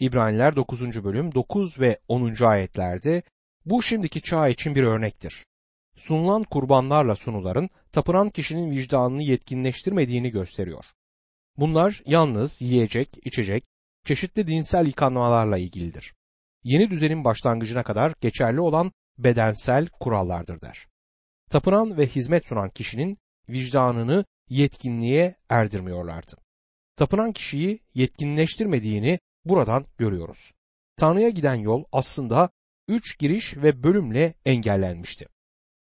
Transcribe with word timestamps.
İbraniler 0.00 0.56
9. 0.56 1.04
bölüm 1.04 1.34
9 1.34 1.80
ve 1.80 1.98
10. 2.08 2.44
ayetlerde 2.44 3.22
bu 3.66 3.82
şimdiki 3.82 4.22
çağ 4.22 4.48
için 4.48 4.74
bir 4.74 4.82
örnektir. 4.82 5.46
Sunulan 5.96 6.42
kurbanlarla 6.42 7.16
sunuların 7.16 7.70
tapınan 7.92 8.30
kişinin 8.30 8.70
vicdanını 8.70 9.22
yetkinleştirmediğini 9.22 10.30
gösteriyor. 10.30 10.84
Bunlar 11.56 12.02
yalnız 12.06 12.62
yiyecek, 12.62 13.26
içecek, 13.26 13.64
çeşitli 14.04 14.46
dinsel 14.46 14.86
yıkanmalarla 14.86 15.58
ilgilidir. 15.58 16.14
Yeni 16.64 16.90
düzenin 16.90 17.24
başlangıcına 17.24 17.82
kadar 17.82 18.14
geçerli 18.20 18.60
olan 18.60 18.92
bedensel 19.18 19.88
kurallardır 19.88 20.60
der. 20.60 20.86
Tapınan 21.50 21.98
ve 21.98 22.06
hizmet 22.06 22.46
sunan 22.46 22.70
kişinin 22.70 23.18
vicdanını 23.48 24.24
yetkinliğe 24.48 25.34
erdirmiyorlardı. 25.48 26.32
Tapınan 26.96 27.32
kişiyi 27.32 27.80
yetkinleştirmediğini 27.94 29.18
buradan 29.48 29.86
görüyoruz. 29.98 30.52
Tanrı'ya 30.96 31.28
giden 31.28 31.54
yol 31.54 31.84
aslında 31.92 32.50
üç 32.88 33.18
giriş 33.18 33.56
ve 33.56 33.82
bölümle 33.82 34.34
engellenmişti. 34.44 35.26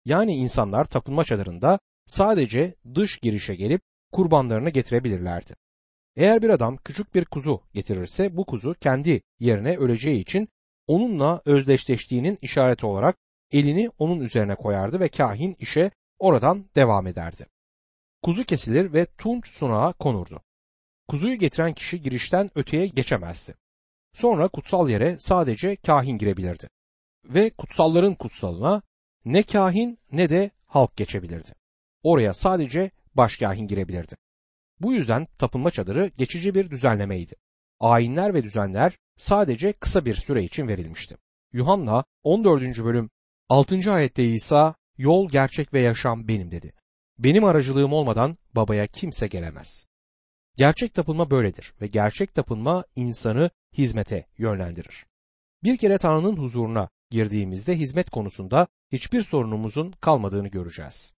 Yani 0.05 0.35
insanlar 0.35 0.85
tapınma 0.85 1.23
çadırında 1.23 1.79
sadece 2.07 2.75
dış 2.95 3.19
girişe 3.19 3.55
gelip 3.55 3.81
kurbanlarını 4.11 4.69
getirebilirlerdi. 4.69 5.55
Eğer 6.15 6.41
bir 6.41 6.49
adam 6.49 6.77
küçük 6.77 7.15
bir 7.15 7.25
kuzu 7.25 7.61
getirirse 7.73 8.37
bu 8.37 8.45
kuzu 8.45 8.73
kendi 8.73 9.21
yerine 9.39 9.77
öleceği 9.77 10.21
için 10.21 10.47
onunla 10.87 11.41
özdeşleştiğinin 11.45 12.37
işareti 12.41 12.85
olarak 12.85 13.17
elini 13.51 13.89
onun 13.97 14.19
üzerine 14.19 14.55
koyardı 14.55 14.99
ve 14.99 15.07
kahin 15.07 15.55
işe 15.59 15.91
oradan 16.19 16.65
devam 16.75 17.07
ederdi. 17.07 17.45
Kuzu 18.21 18.43
kesilir 18.43 18.93
ve 18.93 19.05
tunç 19.05 19.47
sunağa 19.47 19.93
konurdu. 19.93 20.41
Kuzuyu 21.07 21.35
getiren 21.35 21.73
kişi 21.73 22.01
girişten 22.01 22.51
öteye 22.55 22.87
geçemezdi. 22.87 23.55
Sonra 24.13 24.47
kutsal 24.47 24.89
yere 24.89 25.17
sadece 25.19 25.75
kahin 25.75 26.17
girebilirdi. 26.17 26.69
Ve 27.25 27.49
kutsalların 27.49 28.13
kutsalına 28.13 28.81
ne 29.25 29.43
kahin 29.43 29.99
ne 30.11 30.29
de 30.29 30.51
halk 30.65 30.97
geçebilirdi. 30.97 31.51
Oraya 32.03 32.33
sadece 32.33 32.91
başkahin 33.15 33.67
girebilirdi. 33.67 34.15
Bu 34.79 34.93
yüzden 34.93 35.25
tapınma 35.37 35.71
çadırı 35.71 36.11
geçici 36.17 36.55
bir 36.55 36.69
düzenlemeydi. 36.69 37.35
Ayinler 37.79 38.33
ve 38.33 38.43
düzenler 38.43 38.97
sadece 39.17 39.73
kısa 39.73 40.05
bir 40.05 40.15
süre 40.15 40.43
için 40.43 40.67
verilmişti. 40.67 41.17
Yuhanna 41.53 42.03
14. 42.23 42.83
bölüm 42.83 43.09
6. 43.49 43.91
ayette 43.91 44.25
İsa 44.25 44.75
yol, 44.97 45.29
gerçek 45.29 45.73
ve 45.73 45.79
yaşam 45.79 46.27
benim 46.27 46.51
dedi. 46.51 46.73
Benim 47.17 47.45
aracılığım 47.45 47.93
olmadan 47.93 48.37
babaya 48.55 48.87
kimse 48.87 49.27
gelemez. 49.27 49.85
Gerçek 50.57 50.93
tapınma 50.93 51.31
böyledir 51.31 51.73
ve 51.81 51.87
gerçek 51.87 52.33
tapınma 52.33 52.85
insanı 52.95 53.49
hizmete 53.77 54.25
yönlendirir. 54.37 55.05
Bir 55.63 55.77
kere 55.77 55.97
Tanrı'nın 55.97 56.37
huzuruna 56.37 56.89
girdiğimizde 57.09 57.77
hizmet 57.77 58.09
konusunda 58.09 58.67
hiçbir 58.91 59.21
sorunumuzun 59.21 59.91
kalmadığını 59.91 60.47
göreceğiz. 60.47 61.13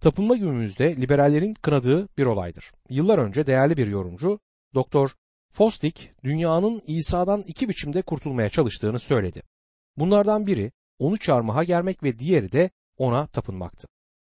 Tapınma 0.00 0.36
günümüzde 0.36 0.96
liberallerin 0.96 1.52
kınadığı 1.52 2.08
bir 2.16 2.26
olaydır. 2.26 2.72
Yıllar 2.88 3.18
önce 3.18 3.46
değerli 3.46 3.76
bir 3.76 3.86
yorumcu 3.86 4.40
Doktor 4.74 5.10
Fostik 5.52 6.12
dünyanın 6.24 6.80
İsa'dan 6.86 7.42
iki 7.46 7.68
biçimde 7.68 8.02
kurtulmaya 8.02 8.48
çalıştığını 8.48 8.98
söyledi. 8.98 9.42
Bunlardan 9.96 10.46
biri 10.46 10.72
onu 10.98 11.16
çarmıha 11.18 11.64
gelmek 11.64 12.02
ve 12.02 12.18
diğeri 12.18 12.52
de 12.52 12.70
ona 12.96 13.26
tapınmaktı. 13.26 13.88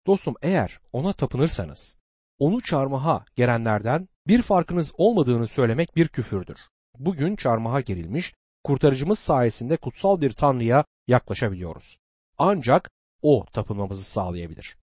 Dostum 0.06 0.36
eğer 0.42 0.80
ona 0.94 1.14
tapınırsanız 1.14 1.98
onu 2.40 2.62
çarmıha 2.62 3.26
gelenlerden 3.36 4.08
bir 4.28 4.42
farkınız 4.42 4.94
olmadığını 4.98 5.48
söylemek 5.48 5.96
bir 5.96 6.08
küfürdür. 6.08 6.60
Bugün 7.00 7.36
çarmıha 7.36 7.82
gerilmiş, 7.82 8.34
kurtarıcımız 8.64 9.20
sayesinde 9.20 9.78
kutsal 9.78 10.22
bir 10.22 10.32
tanrıya 10.32 10.86
yaklaşabiliyoruz. 11.08 11.98
Ancak 12.38 12.90
o 13.22 13.46
tapınmamızı 13.46 14.04
sağlayabilir. 14.04 14.78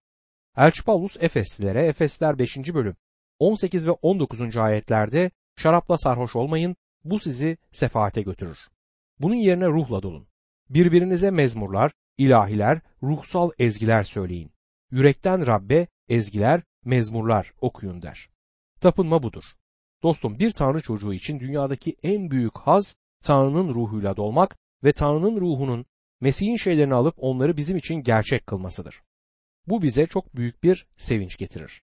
Elçi 0.57 0.83
Paulus 0.83 1.17
Efeslilere 1.19 1.85
Efesler 1.85 2.39
5. 2.39 2.57
bölüm 2.57 2.95
18 3.39 3.87
ve 3.87 3.91
19. 3.91 4.57
ayetlerde 4.57 5.31
şarapla 5.57 5.97
sarhoş 5.97 6.35
olmayın 6.35 6.75
bu 7.03 7.19
sizi 7.19 7.57
sefaate 7.71 8.21
götürür. 8.21 8.57
Bunun 9.19 9.35
yerine 9.35 9.67
ruhla 9.67 10.03
dolun. 10.03 10.27
Birbirinize 10.69 11.31
mezmurlar, 11.31 11.91
ilahiler, 12.17 12.81
ruhsal 13.03 13.51
ezgiler 13.59 14.03
söyleyin. 14.03 14.51
Yürekten 14.91 15.47
Rabbe 15.47 15.87
ezgiler, 16.09 16.61
mezmurlar 16.85 17.53
okuyun 17.61 18.01
der. 18.01 18.34
Tapınma 18.85 19.23
budur. 19.23 19.43
Dostum 20.03 20.39
bir 20.39 20.51
Tanrı 20.51 20.81
çocuğu 20.81 21.13
için 21.13 21.39
dünyadaki 21.39 21.95
en 22.03 22.31
büyük 22.31 22.57
haz 22.57 22.95
Tanrı'nın 23.23 23.75
ruhuyla 23.75 24.17
dolmak 24.17 24.57
ve 24.83 24.91
Tanrı'nın 24.91 25.41
ruhunun 25.41 25.85
Mesih'in 26.21 26.57
şeylerini 26.57 26.93
alıp 26.93 27.15
onları 27.17 27.57
bizim 27.57 27.77
için 27.77 27.95
gerçek 27.95 28.47
kılmasıdır. 28.47 29.01
Bu 29.67 29.81
bize 29.81 30.07
çok 30.07 30.35
büyük 30.35 30.63
bir 30.63 30.87
sevinç 30.97 31.37
getirir. 31.37 31.81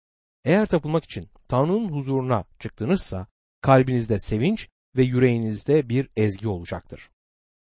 Eğer 0.45 0.65
tapılmak 0.65 1.03
için 1.03 1.29
Tanrı'nın 1.47 1.89
huzuruna 1.89 2.43
çıktınızsa 2.59 3.27
kalbinizde 3.61 4.19
sevinç 4.19 4.69
ve 4.95 5.03
yüreğinizde 5.03 5.89
bir 5.89 6.09
ezgi 6.15 6.47
olacaktır. 6.47 7.09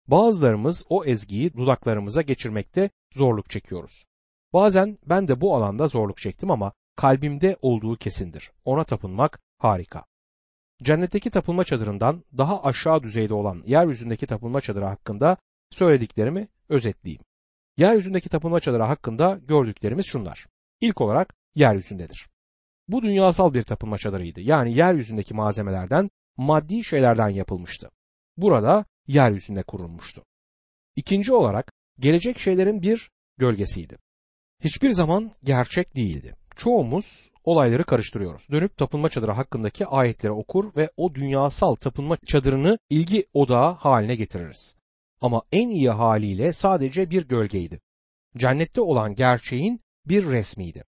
Bazılarımız 0.07 0.85
o 0.89 1.05
ezgiyi 1.05 1.55
dudaklarımıza 1.55 2.23
geçirmekte 2.23 2.91
zorluk 3.15 3.51
çekiyoruz. 3.51 4.05
Bazen 4.53 4.99
ben 5.07 5.29
de 5.29 5.41
bu 5.41 5.57
alanda 5.57 5.89
zorluk 5.89 6.19
çektim 6.19 6.51
ama 6.51 6.73
kalbimde 6.97 7.57
olduğu 7.63 7.97
kesindir. 7.97 8.51
Ona 8.65 8.85
tapınmak 8.85 9.41
harika. 9.59 10.05
Cennetteki 10.83 11.31
tapınma 11.31 11.65
çadırından 11.65 12.25
daha 12.37 12.63
aşağı 12.63 13.03
düzeyde 13.03 13.35
olan 13.35 13.63
yeryüzündeki 13.67 14.27
tapınma 14.27 14.61
çadırı 14.61 14.85
hakkında 14.85 15.37
söylediklerimi 15.71 16.49
özetleyeyim. 16.69 17.23
Yeryüzündeki 17.77 18.29
tapınma 18.29 18.61
çadırı 18.61 18.83
hakkında 18.83 19.41
gördüklerimiz 19.49 20.07
şunlar. 20.07 20.47
İlk 20.81 21.01
olarak 21.01 21.35
yeryüzündedir. 21.55 22.29
Bu 22.89 23.03
dünyasal 23.03 23.55
bir 23.55 23.63
tapınma 23.63 23.99
çadırıydı. 23.99 24.41
Yani 24.41 24.77
yeryüzündeki 24.77 25.35
malzemelerden, 25.35 26.11
maddi 26.37 26.85
şeylerden 26.85 27.29
yapılmıştı. 27.29 27.91
Burada 28.37 28.85
yeryüzünde 29.07 29.63
kurulmuştu. 29.63 30.25
İkinci 30.97 31.33
olarak 31.33 31.73
gelecek 31.99 32.39
şeylerin 32.39 32.83
bir 32.83 33.11
gölgesiydi. 33.39 33.97
Hiçbir 34.65 34.91
zaman 34.91 35.33
gerçek 35.45 35.97
değildi. 35.97 36.35
Çoğumuz 36.57 37.31
olayları 37.45 37.85
karıştırıyoruz. 37.85 38.49
Dönüp 38.51 38.77
tapınma 38.77 39.09
çadırı 39.09 39.33
hakkındaki 39.33 39.87
ayetleri 39.87 40.33
okur 40.33 40.77
ve 40.77 40.91
o 40.97 41.15
dünyasal 41.15 41.75
tapınma 41.75 42.17
çadırını 42.27 42.79
ilgi 42.91 43.27
odağı 43.35 43.73
haline 43.73 44.17
getiririz. 44.17 44.77
Ama 45.21 45.43
en 45.53 45.69
iyi 45.69 45.91
haliyle 45.91 46.53
sadece 46.53 47.11
bir 47.11 47.29
gölgeydi. 47.29 47.81
Cennette 48.37 48.81
olan 48.81 49.15
gerçeğin 49.15 49.81
bir 50.07 50.25
resmiydi. 50.25 50.85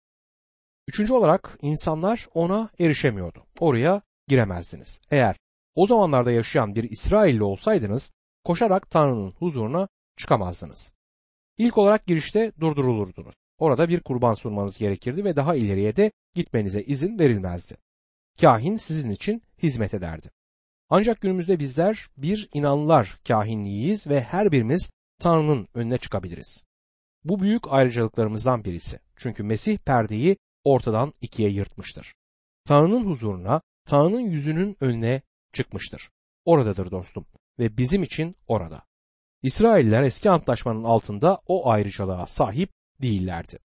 Üçüncü 0.89 1.13
olarak 1.13 1.59
insanlar 1.63 2.27
ona 2.35 2.71
erişemiyordu. 2.79 3.47
Oraya 3.61 4.03
giremezdiniz. 4.29 5.01
Eğer 5.11 5.37
o 5.75 5.87
zamanlarda 5.87 6.31
yaşayan 6.31 6.75
bir 6.75 6.91
İsrailli 6.91 7.43
olsaydınız 7.43 8.13
koşarak 8.45 8.91
Tanrı'nın 8.91 9.31
huzuruna 9.31 9.89
çıkamazdınız. 10.17 10.93
İlk 11.59 11.79
olarak 11.79 12.07
girişte 12.07 12.53
durdurulurdunuz. 12.61 13.35
Orada 13.59 13.89
bir 13.89 14.01
kurban 14.01 14.35
sunmanız 14.35 14.79
gerekirdi 14.79 15.25
ve 15.25 15.37
daha 15.37 15.55
ileriye 15.55 15.97
de 15.97 16.13
gitmenize 16.35 16.83
izin 16.83 17.19
verilmezdi. 17.19 17.77
Kahin 18.41 18.77
sizin 18.77 19.11
için 19.11 19.43
hizmet 19.63 19.95
ederdi. 19.95 20.31
Ancak 20.89 21.21
günümüzde 21.21 21.59
bizler 21.59 22.09
bir 22.17 22.49
inanlılar 22.55 23.19
kahinliğiyiz 23.29 24.07
ve 24.07 24.21
her 24.21 24.53
birimiz 24.53 24.91
Tanrı'nın 25.21 25.69
önüne 25.75 25.99
çıkabiliriz. 25.99 26.65
Bu 27.25 27.41
büyük 27.41 27.63
ayrıcalıklarımızdan 27.69 28.65
birisi. 28.65 28.99
Çünkü 29.17 29.43
Mesih 29.43 29.79
perdeyi 29.79 30.37
ortadan 30.65 31.13
ikiye 31.21 31.51
yırtmıştır. 31.51 32.15
Tanrı'nın 32.65 33.07
huzuruna, 33.07 33.61
Tanrı'nın 33.85 34.21
yüzünün 34.21 34.77
önüne 34.81 35.23
çıkmıştır. 35.53 36.11
Oradadır 36.45 36.91
dostum 36.91 37.27
ve 37.59 37.77
bizim 37.77 38.03
için 38.03 38.37
orada. 38.47 38.83
İsrailler 39.43 40.03
eski 40.03 40.31
antlaşmanın 40.31 40.85
altında 40.85 41.41
o 41.47 41.71
ayrıcalığa 41.71 42.27
sahip 42.27 42.71
değillerdi. 43.03 43.59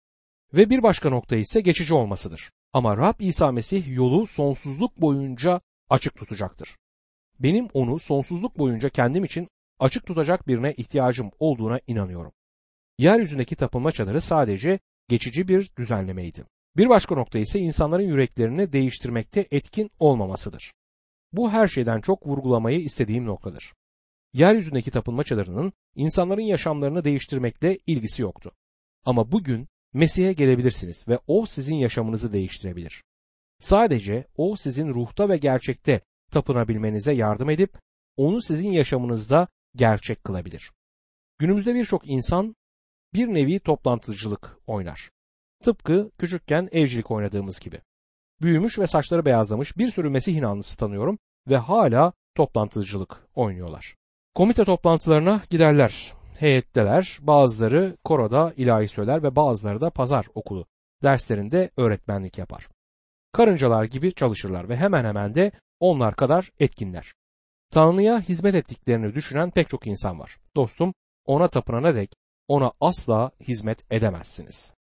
Ve 0.53 0.69
bir 0.69 0.83
başka 0.83 1.09
nokta 1.09 1.35
ise 1.35 1.61
geçici 1.61 1.93
olmasıdır. 1.93 2.51
Ama 2.73 2.97
Rab 2.97 3.19
İsa 3.19 3.51
Mesih 3.51 3.95
yolu 3.95 4.25
sonsuzluk 4.27 5.01
boyunca 5.01 5.61
açık 5.89 6.15
tutacaktır. 6.15 6.77
Benim 7.39 7.67
onu 7.73 7.99
sonsuzluk 7.99 8.57
boyunca 8.57 8.89
kendim 8.89 9.23
için 9.23 9.47
açık 9.79 10.05
tutacak 10.05 10.47
birine 10.47 10.73
ihtiyacım 10.73 11.31
olduğuna 11.39 11.79
inanıyorum. 11.87 12.31
Yeryüzündeki 12.97 13.55
tapınma 13.55 13.91
çadırı 13.91 14.21
sadece 14.21 14.79
geçici 15.07 15.47
bir 15.47 15.71
düzenlemeydi. 15.77 16.45
Bir 16.77 16.89
başka 16.89 17.15
nokta 17.15 17.39
ise 17.39 17.59
insanların 17.59 18.03
yüreklerini 18.03 18.73
değiştirmekte 18.73 19.47
etkin 19.51 19.91
olmamasıdır. 19.99 20.73
Bu 21.33 21.51
her 21.51 21.67
şeyden 21.67 22.01
çok 22.01 22.27
vurgulamayı 22.27 22.79
istediğim 22.79 23.25
noktadır. 23.25 23.73
Yeryüzündeki 24.33 24.91
tapınma 24.91 25.23
çadırının 25.23 25.73
insanların 25.95 26.41
yaşamlarını 26.41 27.03
değiştirmekle 27.03 27.79
ilgisi 27.87 28.21
yoktu. 28.21 28.51
Ama 29.09 29.31
bugün 29.31 29.67
Mesih'e 29.93 30.33
gelebilirsiniz 30.33 31.07
ve 31.07 31.19
o 31.27 31.45
sizin 31.45 31.75
yaşamınızı 31.75 32.33
değiştirebilir. 32.33 33.03
Sadece 33.59 34.25
o 34.37 34.55
sizin 34.55 34.93
ruhta 34.93 35.29
ve 35.29 35.37
gerçekte 35.37 36.01
tapınabilmenize 36.31 37.13
yardım 37.13 37.49
edip 37.49 37.77
onu 38.17 38.41
sizin 38.41 38.71
yaşamınızda 38.71 39.47
gerçek 39.75 40.23
kılabilir. 40.23 40.71
Günümüzde 41.39 41.75
birçok 41.75 42.09
insan 42.09 42.55
bir 43.13 43.27
nevi 43.27 43.59
toplantıcılık 43.59 44.57
oynar. 44.67 45.09
Tıpkı 45.63 46.11
küçükken 46.17 46.69
evcilik 46.71 47.11
oynadığımız 47.11 47.59
gibi. 47.59 47.81
Büyümüş 48.41 48.79
ve 48.79 48.87
saçları 48.87 49.25
beyazlamış 49.25 49.77
bir 49.77 49.89
sürü 49.89 50.09
Mesih 50.09 50.35
inanlısı 50.35 50.77
tanıyorum 50.77 51.19
ve 51.47 51.57
hala 51.57 52.13
toplantıcılık 52.35 53.27
oynuyorlar. 53.35 53.95
Komite 54.35 54.63
toplantılarına 54.63 55.41
giderler, 55.49 56.18
heyetteler, 56.41 57.17
bazıları 57.21 57.97
koroda 58.03 58.53
ilahi 58.57 58.87
söyler 58.87 59.23
ve 59.23 59.35
bazıları 59.35 59.81
da 59.81 59.89
pazar 59.89 60.25
okulu 60.35 60.65
derslerinde 61.03 61.69
öğretmenlik 61.77 62.37
yapar. 62.37 62.67
Karıncalar 63.31 63.83
gibi 63.83 64.13
çalışırlar 64.13 64.69
ve 64.69 64.75
hemen 64.75 65.05
hemen 65.05 65.35
de 65.35 65.51
onlar 65.79 66.15
kadar 66.15 66.51
etkinler. 66.59 67.13
Tanrı'ya 67.71 68.21
hizmet 68.21 68.55
ettiklerini 68.55 69.15
düşünen 69.15 69.51
pek 69.51 69.69
çok 69.69 69.87
insan 69.87 70.19
var. 70.19 70.37
Dostum, 70.55 70.93
ona 71.25 71.47
tapınana 71.47 71.95
dek 71.95 72.13
ona 72.47 72.71
asla 72.81 73.31
hizmet 73.47 73.91
edemezsiniz. 73.91 74.73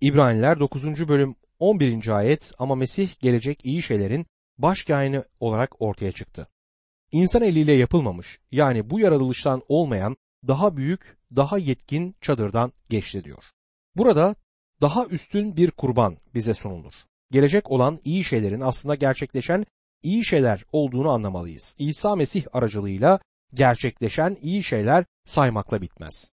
İbraniler 0.00 0.60
9. 0.60 1.08
bölüm 1.08 1.36
11. 1.58 2.08
ayet 2.08 2.52
ama 2.58 2.74
Mesih 2.74 3.20
gelecek 3.20 3.66
iyi 3.66 3.82
şeylerin 3.82 4.26
baş 4.58 4.86
olarak 5.40 5.82
ortaya 5.82 6.12
çıktı. 6.12 6.48
İnsan 7.12 7.42
eliyle 7.42 7.72
yapılmamış 7.72 8.38
yani 8.50 8.90
bu 8.90 9.00
yaratılıştan 9.00 9.62
olmayan 9.68 10.16
daha 10.48 10.76
büyük, 10.76 11.18
daha 11.36 11.58
yetkin 11.58 12.16
çadırdan 12.20 12.72
geçti 12.88 13.24
diyor. 13.24 13.44
Burada 13.96 14.34
daha 14.80 15.06
üstün 15.06 15.56
bir 15.56 15.70
kurban 15.70 16.16
bize 16.34 16.54
sunulur. 16.54 16.92
Gelecek 17.30 17.70
olan 17.70 18.00
iyi 18.04 18.24
şeylerin 18.24 18.60
aslında 18.60 18.94
gerçekleşen 18.94 19.66
iyi 20.02 20.24
şeyler 20.24 20.64
olduğunu 20.72 21.10
anlamalıyız. 21.10 21.76
İsa 21.78 22.16
Mesih 22.16 22.44
aracılığıyla 22.52 23.20
gerçekleşen 23.54 24.36
iyi 24.42 24.62
şeyler 24.62 25.04
saymakla 25.26 25.82
bitmez. 25.82 26.30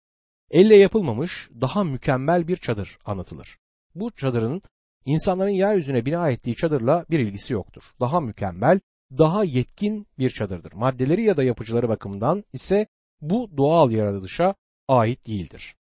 Elle 0.51 0.75
yapılmamış 0.75 1.49
daha 1.61 1.83
mükemmel 1.83 2.47
bir 2.47 2.57
çadır 2.57 2.97
anlatılır. 3.05 3.57
Bu 3.95 4.11
çadırın 4.11 4.61
insanların 5.05 5.49
yeryüzüne 5.49 6.05
bina 6.05 6.29
ettiği 6.29 6.55
çadırla 6.55 7.05
bir 7.09 7.19
ilgisi 7.19 7.53
yoktur. 7.53 7.83
Daha 7.99 8.21
mükemmel, 8.21 8.79
daha 9.17 9.43
yetkin 9.43 10.07
bir 10.19 10.29
çadırdır. 10.29 10.73
Maddeleri 10.73 11.23
ya 11.23 11.37
da 11.37 11.43
yapıcıları 11.43 11.89
bakımından 11.89 12.43
ise 12.53 12.87
bu 13.21 13.57
doğal 13.57 13.91
yaratılışa 13.91 14.55
ait 14.87 15.27
değildir. 15.27 15.75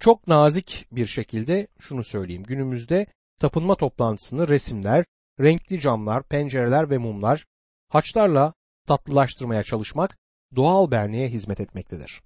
Çok 0.00 0.28
nazik 0.28 0.86
bir 0.92 1.06
şekilde 1.06 1.66
şunu 1.78 2.04
söyleyeyim. 2.04 2.42
Günümüzde 2.42 3.06
tapınma 3.40 3.74
toplantısını 3.74 4.48
resimler, 4.48 5.04
renkli 5.40 5.80
camlar, 5.80 6.22
pencereler 6.22 6.90
ve 6.90 6.98
mumlar 6.98 7.46
haçlarla 7.88 8.54
tatlılaştırmaya 8.86 9.62
çalışmak 9.62 10.18
doğal 10.56 10.90
benliğe 10.90 11.28
hizmet 11.28 11.60
etmektedir. 11.60 12.22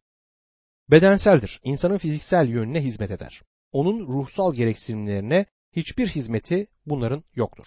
Bedenseldir. 0.91 1.61
İnsanın 1.65 1.99
fiziksel 1.99 2.49
yönüne 2.49 2.85
hizmet 2.85 3.11
eder. 3.11 3.43
Onun 3.73 4.07
ruhsal 4.07 4.55
gereksinimlerine 4.55 5.47
hiçbir 5.77 6.09
hizmeti 6.09 6.67
bunların 6.87 7.25
yoktur. 7.35 7.67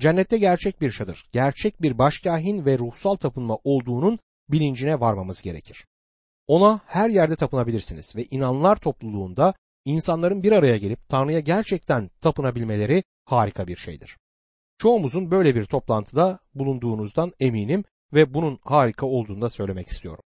Cennette 0.00 0.38
gerçek 0.38 0.80
bir 0.80 0.92
çadır, 0.92 1.28
gerçek 1.32 1.82
bir 1.82 1.98
başkahin 1.98 2.64
ve 2.64 2.78
ruhsal 2.78 3.16
tapınma 3.16 3.58
olduğunun 3.64 4.18
bilincine 4.48 5.00
varmamız 5.00 5.42
gerekir. 5.42 5.86
Ona 6.50 6.80
her 6.86 7.10
yerde 7.10 7.36
tapınabilirsiniz 7.36 8.16
ve 8.16 8.24
inanlar 8.24 8.76
topluluğunda 8.76 9.54
insanların 9.84 10.42
bir 10.42 10.52
araya 10.52 10.76
gelip 10.76 11.08
Tanrı'ya 11.08 11.40
gerçekten 11.40 12.10
tapınabilmeleri 12.20 13.02
harika 13.24 13.66
bir 13.66 13.76
şeydir. 13.76 14.18
Çoğumuzun 14.78 15.30
böyle 15.30 15.54
bir 15.54 15.64
toplantıda 15.64 16.38
bulunduğunuzdan 16.54 17.32
eminim 17.40 17.84
ve 18.12 18.34
bunun 18.34 18.58
harika 18.62 19.06
olduğunu 19.06 19.42
da 19.42 19.50
söylemek 19.50 19.88
istiyorum. 19.88 20.24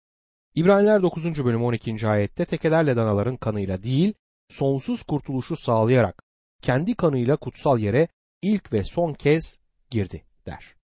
İbraniler 0.55 1.02
9. 1.02 1.44
bölüm 1.44 1.64
12. 1.64 2.08
ayette 2.08 2.44
tekelerle 2.44 2.96
danaların 2.96 3.37
kanıyla 3.37 3.82
değil, 3.82 4.14
sonsuz 4.49 5.02
kurtuluşu 5.02 5.56
sağlayarak 5.56 6.23
kendi 6.62 6.94
kanıyla 6.94 7.37
kutsal 7.37 7.78
yere 7.78 8.08
ilk 8.43 8.73
ve 8.73 8.84
son 8.84 9.14
kez 9.14 9.58
girdi 9.90 10.25
der. 10.46 10.75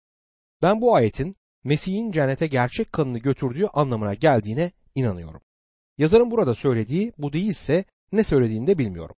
Ben 0.62 0.80
bu 0.80 0.94
ayetin 0.94 1.34
Mesih'in 1.64 2.12
cennete 2.12 2.46
gerçek 2.46 2.92
kanını 2.92 3.18
götürdüğü 3.18 3.66
anlamına 3.66 4.14
geldiğine 4.14 4.70
inanıyorum. 4.96 5.40
Yazarın 5.98 6.30
burada 6.30 6.54
söylediği 6.54 7.12
bu 7.18 7.32
değilse 7.32 7.84
ne 8.12 8.24
söylediğini 8.24 8.66
de 8.66 8.78
bilmiyorum. 8.78 9.16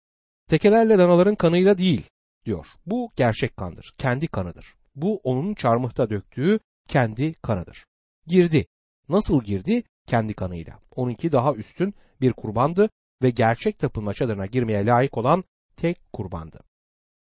Tekelerle 0.49 0.99
danaların 0.99 1.35
kanıyla 1.35 1.79
değil 1.79 2.11
diyor. 2.45 2.67
Bu 2.87 3.11
gerçek 3.17 3.57
kandır, 3.57 3.95
kendi 3.99 4.27
kanıdır. 4.27 4.75
Bu 4.95 5.21
onun 5.25 5.55
çarmıhta 5.55 6.11
döktüğü 6.11 6.59
kendi 6.89 7.35
kanıdır. 7.35 7.87
Girdi. 8.27 8.67
Nasıl 9.09 9.45
girdi? 9.45 9.83
Kendi 10.07 10.35
kanıyla. 10.35 10.79
Onunki 10.97 11.33
daha 11.33 11.55
üstün 11.55 11.95
bir 12.21 12.33
kurbandı 12.33 12.91
ve 13.23 13.31
gerçek 13.31 13.79
tapınma 13.79 14.15
çadırına 14.15 14.47
girmeye 14.47 14.87
layık 14.87 15.19
olan 15.19 15.45
tek 15.77 16.13
kurbandı. 16.13 16.61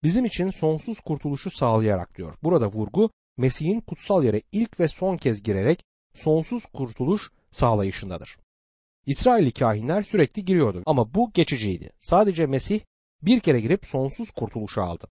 Bizim 0.03 0.25
için 0.25 0.49
sonsuz 0.49 0.99
kurtuluşu 0.99 1.49
sağlayarak 1.49 2.17
diyor. 2.17 2.33
Burada 2.43 2.71
vurgu 2.71 3.09
Mesih'in 3.37 3.81
kutsal 3.81 4.23
yere 4.23 4.41
ilk 4.51 4.79
ve 4.79 4.87
son 4.87 5.17
kez 5.17 5.43
girerek 5.43 5.83
sonsuz 6.15 6.65
kurtuluş 6.65 7.31
sağlayışındadır. 7.57 8.37
İsrailli 9.05 9.51
kahinler 9.51 10.01
sürekli 10.01 10.45
giriyordu 10.45 10.83
ama 10.85 11.13
bu 11.13 11.31
geçiciydi. 11.33 11.89
Sadece 12.01 12.45
Mesih 12.45 12.79
bir 13.21 13.39
kere 13.39 13.59
girip 13.59 13.85
sonsuz 13.85 14.31
kurtuluşu 14.31 14.81
aldı. 14.83 15.07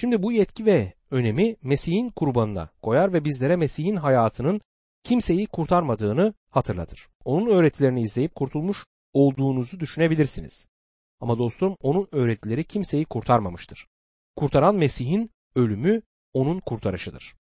Şimdi 0.00 0.22
bu 0.22 0.32
yetki 0.32 0.66
ve 0.66 0.92
önemi 1.10 1.56
Mesih'in 1.62 2.10
kurbanına 2.10 2.70
koyar 2.82 3.12
ve 3.12 3.24
bizlere 3.24 3.56
Mesih'in 3.56 3.96
hayatının 3.96 4.60
kimseyi 5.04 5.46
kurtarmadığını 5.46 6.34
hatırlatır. 6.50 7.08
Onun 7.24 7.50
öğretilerini 7.50 8.02
izleyip 8.02 8.34
kurtulmuş 8.34 8.84
olduğunuzu 9.12 9.80
düşünebilirsiniz. 9.80 10.68
Ama 11.20 11.38
dostum 11.38 11.76
onun 11.82 12.08
öğretileri 12.12 12.64
kimseyi 12.64 13.04
kurtarmamıştır. 13.04 13.86
Kurtaran 14.36 14.74
Mesih'in 14.74 15.30
ölümü 15.54 16.02
onun 16.34 16.60
kurtarışıdır. 16.60 17.34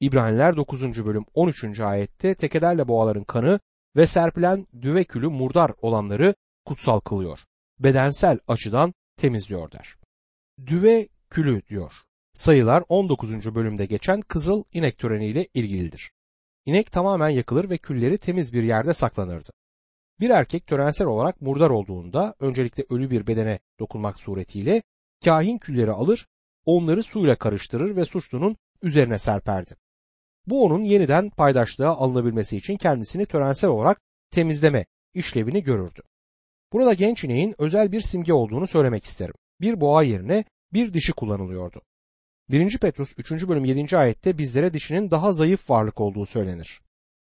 İbraniler 0.00 0.56
9. 0.56 1.06
bölüm 1.06 1.24
13. 1.34 1.80
ayette 1.80 2.34
tekelerle 2.34 2.88
boğaların 2.88 3.24
kanı 3.24 3.60
ve 3.96 4.06
serpilen 4.06 4.66
düve 4.82 5.04
külü 5.04 5.28
murdar 5.28 5.72
olanları 5.82 6.34
kutsal 6.64 7.00
kılıyor. 7.00 7.38
Bedensel 7.78 8.38
açıdan 8.48 8.94
temizliyor 9.16 9.72
der. 9.72 9.96
Düve 10.66 11.08
külü 11.30 11.62
diyor. 11.66 11.92
Sayılar 12.34 12.84
19. 12.88 13.54
bölümde 13.54 13.86
geçen 13.86 14.20
kızıl 14.20 14.64
inek 14.72 14.98
töreniyle 14.98 15.46
ilgilidir. 15.54 16.12
İnek 16.66 16.92
tamamen 16.92 17.28
yakılır 17.28 17.70
ve 17.70 17.78
külleri 17.78 18.18
temiz 18.18 18.52
bir 18.52 18.62
yerde 18.62 18.94
saklanırdı. 18.94 19.50
Bir 20.20 20.30
erkek 20.30 20.66
törensel 20.66 21.06
olarak 21.06 21.40
murdar 21.40 21.70
olduğunda 21.70 22.34
öncelikle 22.40 22.84
ölü 22.90 23.10
bir 23.10 23.26
bedene 23.26 23.58
dokunmak 23.78 24.18
suretiyle 24.18 24.82
kahin 25.24 25.58
külleri 25.58 25.90
alır, 25.90 26.26
onları 26.64 27.02
suyla 27.02 27.36
karıştırır 27.36 27.96
ve 27.96 28.04
suçlunun 28.04 28.56
üzerine 28.82 29.18
serperdi. 29.18 29.74
Bu 30.46 30.64
onun 30.64 30.84
yeniden 30.84 31.30
paydaşlığa 31.30 31.96
alınabilmesi 31.96 32.56
için 32.56 32.76
kendisini 32.76 33.26
törensel 33.26 33.70
olarak 33.70 34.00
temizleme 34.30 34.86
işlevini 35.14 35.62
görürdü. 35.62 36.02
Burada 36.72 36.94
genç 36.94 37.24
ineğin 37.24 37.54
özel 37.58 37.92
bir 37.92 38.00
simge 38.00 38.32
olduğunu 38.32 38.66
söylemek 38.66 39.04
isterim. 39.04 39.34
Bir 39.60 39.80
boğa 39.80 40.02
yerine 40.02 40.44
bir 40.72 40.94
dişi 40.94 41.12
kullanılıyordu. 41.12 41.82
1. 42.50 42.78
Petrus 42.78 43.14
3. 43.18 43.30
bölüm 43.30 43.64
7. 43.64 43.96
ayette 43.96 44.38
bizlere 44.38 44.72
dişinin 44.72 45.10
daha 45.10 45.32
zayıf 45.32 45.70
varlık 45.70 46.00
olduğu 46.00 46.26
söylenir. 46.26 46.80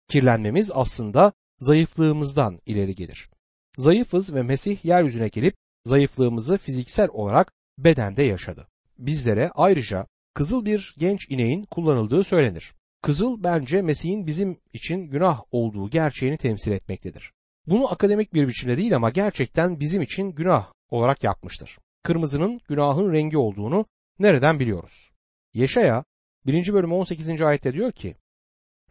Kirlenmemiz 0.07 0.71
aslında 0.73 1.33
zayıflığımızdan 1.59 2.59
ileri 2.65 2.95
gelir. 2.95 3.29
Zayıfız 3.77 4.35
ve 4.35 4.43
Mesih 4.43 4.85
yeryüzüne 4.85 5.27
gelip 5.27 5.55
zayıflığımızı 5.85 6.57
fiziksel 6.57 7.09
olarak 7.09 7.51
bedende 7.77 8.23
yaşadı. 8.23 8.67
Bizlere 8.97 9.51
ayrıca 9.55 10.07
kızıl 10.33 10.65
bir 10.65 10.95
genç 10.97 11.29
ineğin 11.29 11.63
kullanıldığı 11.63 12.23
söylenir. 12.23 12.73
Kızıl 13.01 13.43
bence 13.43 13.81
Mesih'in 13.81 14.27
bizim 14.27 14.59
için 14.73 14.97
günah 14.97 15.41
olduğu 15.51 15.89
gerçeğini 15.89 16.37
temsil 16.37 16.71
etmektedir. 16.71 17.33
Bunu 17.67 17.91
akademik 17.91 18.33
bir 18.33 18.47
biçimde 18.47 18.77
değil 18.77 18.95
ama 18.95 19.09
gerçekten 19.09 19.79
bizim 19.79 20.01
için 20.01 20.31
günah 20.31 20.71
olarak 20.89 21.23
yapmıştır. 21.23 21.77
Kırmızının 22.03 22.59
günahın 22.69 23.13
rengi 23.13 23.37
olduğunu 23.37 23.85
nereden 24.19 24.59
biliyoruz? 24.59 25.11
Yeşaya 25.53 26.03
1. 26.45 26.73
bölüm 26.73 26.91
18. 26.91 27.41
ayette 27.41 27.73
diyor 27.73 27.91
ki 27.91 28.15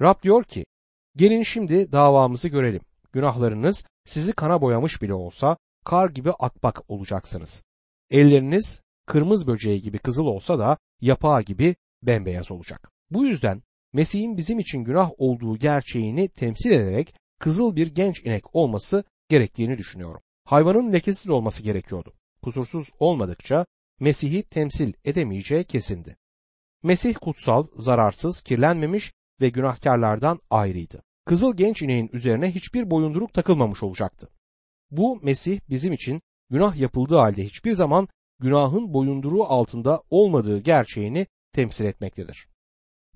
Rab 0.01 0.23
diyor 0.23 0.45
ki 0.45 0.65
gelin 1.17 1.43
şimdi 1.43 1.93
davamızı 1.93 2.49
görelim. 2.49 2.83
Günahlarınız 3.13 3.85
sizi 4.05 4.33
kana 4.33 4.61
boyamış 4.61 5.03
bile 5.03 5.15
olsa 5.15 5.57
kar 5.85 6.11
gibi 6.11 6.31
akbak 6.33 6.91
olacaksınız. 6.91 7.65
Elleriniz 8.11 8.83
kırmızı 9.07 9.47
böceği 9.47 9.83
gibi 9.83 9.99
kızıl 9.99 10.27
olsa 10.27 10.59
da 10.59 10.79
yapağı 11.01 11.43
gibi 11.43 11.77
bembeyaz 12.03 12.51
olacak. 12.51 12.91
Bu 13.11 13.27
yüzden 13.27 13.63
Mesih'in 13.93 14.37
bizim 14.37 14.59
için 14.59 14.85
günah 14.85 15.11
olduğu 15.19 15.57
gerçeğini 15.57 16.29
temsil 16.29 16.71
ederek 16.71 17.15
kızıl 17.39 17.77
bir 17.77 17.95
genç 17.95 18.21
inek 18.21 18.55
olması 18.55 19.05
gerektiğini 19.29 19.79
düşünüyorum. 19.79 20.21
Hayvanın 20.45 20.93
lekesiz 20.93 21.31
olması 21.31 21.63
gerekiyordu. 21.63 22.13
Kusursuz 22.43 22.89
olmadıkça 22.99 23.67
Mesih'i 24.01 24.43
temsil 24.43 24.93
edemeyeceği 25.05 25.65
kesindi. 25.65 26.17
Mesih 26.83 27.15
kutsal, 27.21 27.67
zararsız, 27.77 28.41
kirlenmemiş 28.41 29.13
ve 29.41 29.49
günahkarlardan 29.49 30.41
ayrıydı. 30.51 31.03
kızıl 31.25 31.57
genç 31.57 31.83
ineğin 31.83 32.11
üzerine 32.13 32.55
hiçbir 32.55 32.91
boyunduruk 32.91 33.35
takılmamış 33.35 33.83
olacaktı. 33.83 34.29
Bu 34.91 35.21
Mesih 35.23 35.61
bizim 35.71 35.93
için 35.93 36.21
günah 36.51 36.77
yapıldığı 36.77 37.17
halde 37.17 37.45
hiçbir 37.45 37.73
zaman 37.73 38.09
günahın 38.39 38.95
boyunduruğu 38.95 39.45
altında 39.45 40.03
olmadığı 40.11 40.59
gerçeğini 40.59 41.27
temsil 41.53 41.85
etmektedir. 41.85 42.50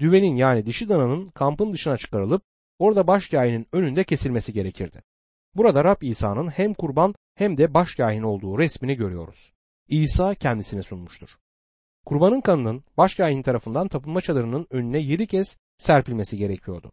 Düvenin 0.00 0.36
yani 0.36 0.66
dişi 0.66 0.88
dananın 0.88 1.30
kampın 1.30 1.72
dışına 1.72 1.96
çıkarılıp 1.96 2.42
orada 2.78 3.06
başkâhinin 3.06 3.66
önünde 3.72 4.04
kesilmesi 4.04 4.52
gerekirdi. 4.52 5.02
Burada 5.54 5.84
Rab 5.84 6.02
İsa'nın 6.02 6.48
hem 6.48 6.74
kurban 6.74 7.14
hem 7.34 7.58
de 7.58 7.74
başkâhin 7.74 8.22
olduğu 8.22 8.58
resmini 8.58 8.94
görüyoruz. 8.96 9.52
İsa 9.88 10.34
kendisini 10.34 10.82
sunmuştur. 10.82 11.28
Kurbanın 12.06 12.40
kanının 12.40 12.84
başkâhin 12.96 13.42
tarafından 13.42 13.88
tapınma 13.88 14.20
çadırının 14.20 14.66
önüne 14.70 14.98
yedi 14.98 15.26
kez 15.26 15.58
serpilmesi 15.78 16.36
gerekiyordu. 16.36 16.92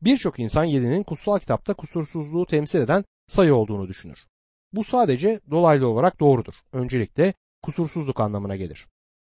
Birçok 0.00 0.38
insan 0.38 0.64
yedinin 0.64 1.02
kutsal 1.02 1.38
kitapta 1.38 1.74
kusursuzluğu 1.74 2.46
temsil 2.46 2.80
eden 2.80 3.04
sayı 3.28 3.54
olduğunu 3.54 3.88
düşünür. 3.88 4.26
Bu 4.72 4.84
sadece 4.84 5.40
dolaylı 5.50 5.88
olarak 5.88 6.20
doğrudur. 6.20 6.54
Öncelikle 6.72 7.34
kusursuzluk 7.62 8.20
anlamına 8.20 8.56
gelir. 8.56 8.86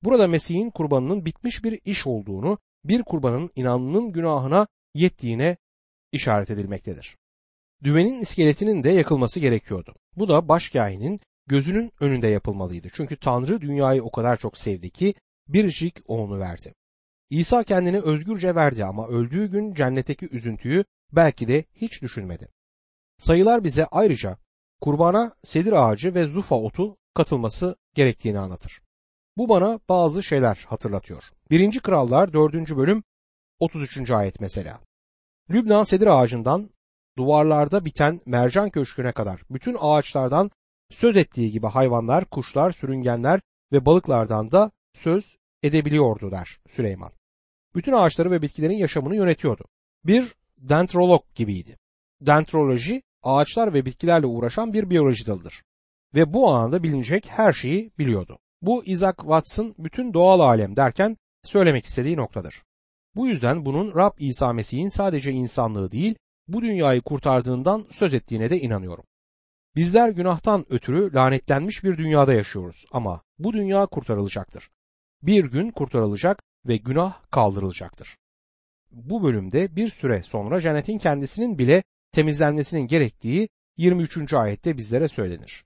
Burada 0.02 0.28
Mesih'in 0.28 0.70
kurbanının 0.70 1.24
bitmiş 1.24 1.64
bir 1.64 1.80
iş 1.84 2.06
olduğunu, 2.06 2.58
bir 2.84 3.02
kurbanın 3.02 3.50
inanlının 3.56 4.12
günahına 4.12 4.66
yettiğine 4.94 5.56
işaret 6.12 6.50
edilmektedir. 6.50 7.16
Düvenin 7.84 8.20
iskeletinin 8.20 8.84
de 8.84 8.90
yakılması 8.90 9.40
gerekiyordu. 9.40 9.94
Bu 10.16 10.28
da 10.28 10.48
başkâhinin 10.48 11.20
gözünün 11.46 11.92
önünde 12.00 12.26
yapılmalıydı. 12.26 12.88
Çünkü 12.92 13.16
Tanrı 13.16 13.60
dünyayı 13.60 14.02
o 14.02 14.10
kadar 14.10 14.36
çok 14.36 14.58
sevdi 14.58 14.90
ki 14.90 15.14
biricik 15.48 15.98
oğlunu 16.06 16.38
verdi. 16.38 16.74
İsa 17.30 17.64
kendini 17.64 18.00
özgürce 18.00 18.54
verdi 18.54 18.84
ama 18.84 19.08
öldüğü 19.08 19.50
gün 19.50 19.74
cennetteki 19.74 20.28
üzüntüyü 20.30 20.84
belki 21.12 21.48
de 21.48 21.64
hiç 21.74 22.02
düşünmedi. 22.02 22.48
Sayılar 23.18 23.64
bize 23.64 23.86
ayrıca 23.86 24.38
kurbana 24.80 25.34
sedir 25.42 25.72
ağacı 25.72 26.14
ve 26.14 26.26
zufa 26.26 26.56
otu 26.56 26.96
katılması 27.14 27.76
gerektiğini 27.94 28.38
anlatır. 28.38 28.83
Bu 29.36 29.48
bana 29.48 29.80
bazı 29.88 30.22
şeyler 30.22 30.64
hatırlatıyor. 30.68 31.22
1. 31.50 31.80
Krallar 31.80 32.32
4. 32.32 32.54
bölüm 32.54 33.02
33. 33.58 34.10
ayet 34.10 34.40
mesela. 34.40 34.80
Lübnan 35.50 35.82
sedir 35.82 36.06
ağacından 36.06 36.70
duvarlarda 37.18 37.84
biten 37.84 38.20
mercan 38.26 38.70
köşküne 38.70 39.12
kadar 39.12 39.42
bütün 39.50 39.76
ağaçlardan 39.80 40.50
söz 40.90 41.16
ettiği 41.16 41.50
gibi 41.50 41.66
hayvanlar, 41.66 42.24
kuşlar, 42.24 42.70
sürüngenler 42.70 43.40
ve 43.72 43.86
balıklardan 43.86 44.50
da 44.50 44.70
söz 44.94 45.36
edebiliyordu 45.62 46.30
der 46.30 46.58
Süleyman. 46.70 47.10
Bütün 47.74 47.92
ağaçları 47.92 48.30
ve 48.30 48.42
bitkilerin 48.42 48.76
yaşamını 48.76 49.16
yönetiyordu. 49.16 49.64
Bir 50.04 50.34
dentrolog 50.58 51.22
gibiydi. 51.34 51.78
Dentroloji 52.20 53.02
ağaçlar 53.22 53.74
ve 53.74 53.84
bitkilerle 53.84 54.26
uğraşan 54.26 54.72
bir 54.72 54.90
biyoloji 54.90 55.26
dalıdır. 55.26 55.62
Ve 56.14 56.32
bu 56.32 56.48
alanda 56.48 56.82
bilinecek 56.82 57.26
her 57.28 57.52
şeyi 57.52 57.90
biliyordu. 57.98 58.38
Bu 58.66 58.84
Isaac 58.84 59.16
Watts'ın 59.16 59.74
bütün 59.78 60.14
doğal 60.14 60.40
alem 60.40 60.76
derken 60.76 61.16
söylemek 61.42 61.84
istediği 61.84 62.16
noktadır. 62.16 62.62
Bu 63.14 63.26
yüzden 63.26 63.64
bunun 63.64 63.94
Rab 63.94 64.12
İsa 64.18 64.52
Mesih'in 64.52 64.88
sadece 64.88 65.32
insanlığı 65.32 65.90
değil, 65.90 66.14
bu 66.48 66.62
dünyayı 66.62 67.02
kurtardığından 67.02 67.86
söz 67.90 68.14
ettiğine 68.14 68.50
de 68.50 68.60
inanıyorum. 68.60 69.04
Bizler 69.76 70.08
günahtan 70.08 70.66
ötürü 70.70 71.14
lanetlenmiş 71.14 71.84
bir 71.84 71.98
dünyada 71.98 72.34
yaşıyoruz 72.34 72.84
ama 72.92 73.22
bu 73.38 73.52
dünya 73.52 73.86
kurtarılacaktır. 73.86 74.70
Bir 75.22 75.44
gün 75.44 75.70
kurtarılacak 75.70 76.42
ve 76.66 76.76
günah 76.76 77.30
kaldırılacaktır. 77.30 78.16
Bu 78.90 79.22
bölümde 79.22 79.76
bir 79.76 79.88
süre 79.88 80.22
sonra 80.22 80.60
cennetin 80.60 80.98
kendisinin 80.98 81.58
bile 81.58 81.82
temizlenmesinin 82.12 82.86
gerektiği 82.86 83.48
23. 83.76 84.34
ayette 84.34 84.76
bizlere 84.76 85.08
söylenir. 85.08 85.64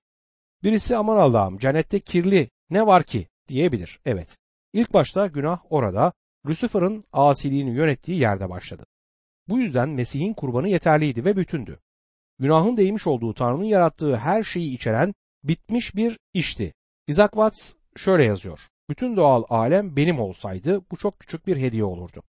Birisi 0.62 0.96
aman 0.96 1.16
Allah'ım 1.16 1.58
cennette 1.58 2.00
kirli 2.00 2.48
ne 2.70 2.86
var 2.86 3.02
ki 3.02 3.28
diyebilir. 3.48 4.00
Evet. 4.04 4.38
İlk 4.72 4.92
başta 4.92 5.26
günah 5.26 5.60
orada 5.70 6.12
Lucifer'ın 6.46 7.04
asiliğini 7.12 7.74
yönettiği 7.74 8.20
yerde 8.20 8.50
başladı. 8.50 8.86
Bu 9.48 9.58
yüzden 9.58 9.88
Mesih'in 9.88 10.34
kurbanı 10.34 10.68
yeterliydi 10.68 11.24
ve 11.24 11.36
bütündü. 11.36 11.78
Günahın 12.38 12.76
değmiş 12.76 13.06
olduğu 13.06 13.34
Tanrı'nın 13.34 13.64
yarattığı 13.64 14.16
her 14.16 14.42
şeyi 14.42 14.74
içeren 14.74 15.14
bitmiş 15.44 15.96
bir 15.96 16.18
işti. 16.34 16.74
Isaac 17.06 17.30
Watts 17.30 17.74
şöyle 17.96 18.24
yazıyor. 18.24 18.60
Bütün 18.90 19.16
doğal 19.16 19.44
alem 19.48 19.96
benim 19.96 20.20
olsaydı 20.20 20.80
bu 20.90 20.96
çok 20.96 21.20
küçük 21.20 21.46
bir 21.46 21.56
hediye 21.56 21.84
olurdu. 21.84 22.22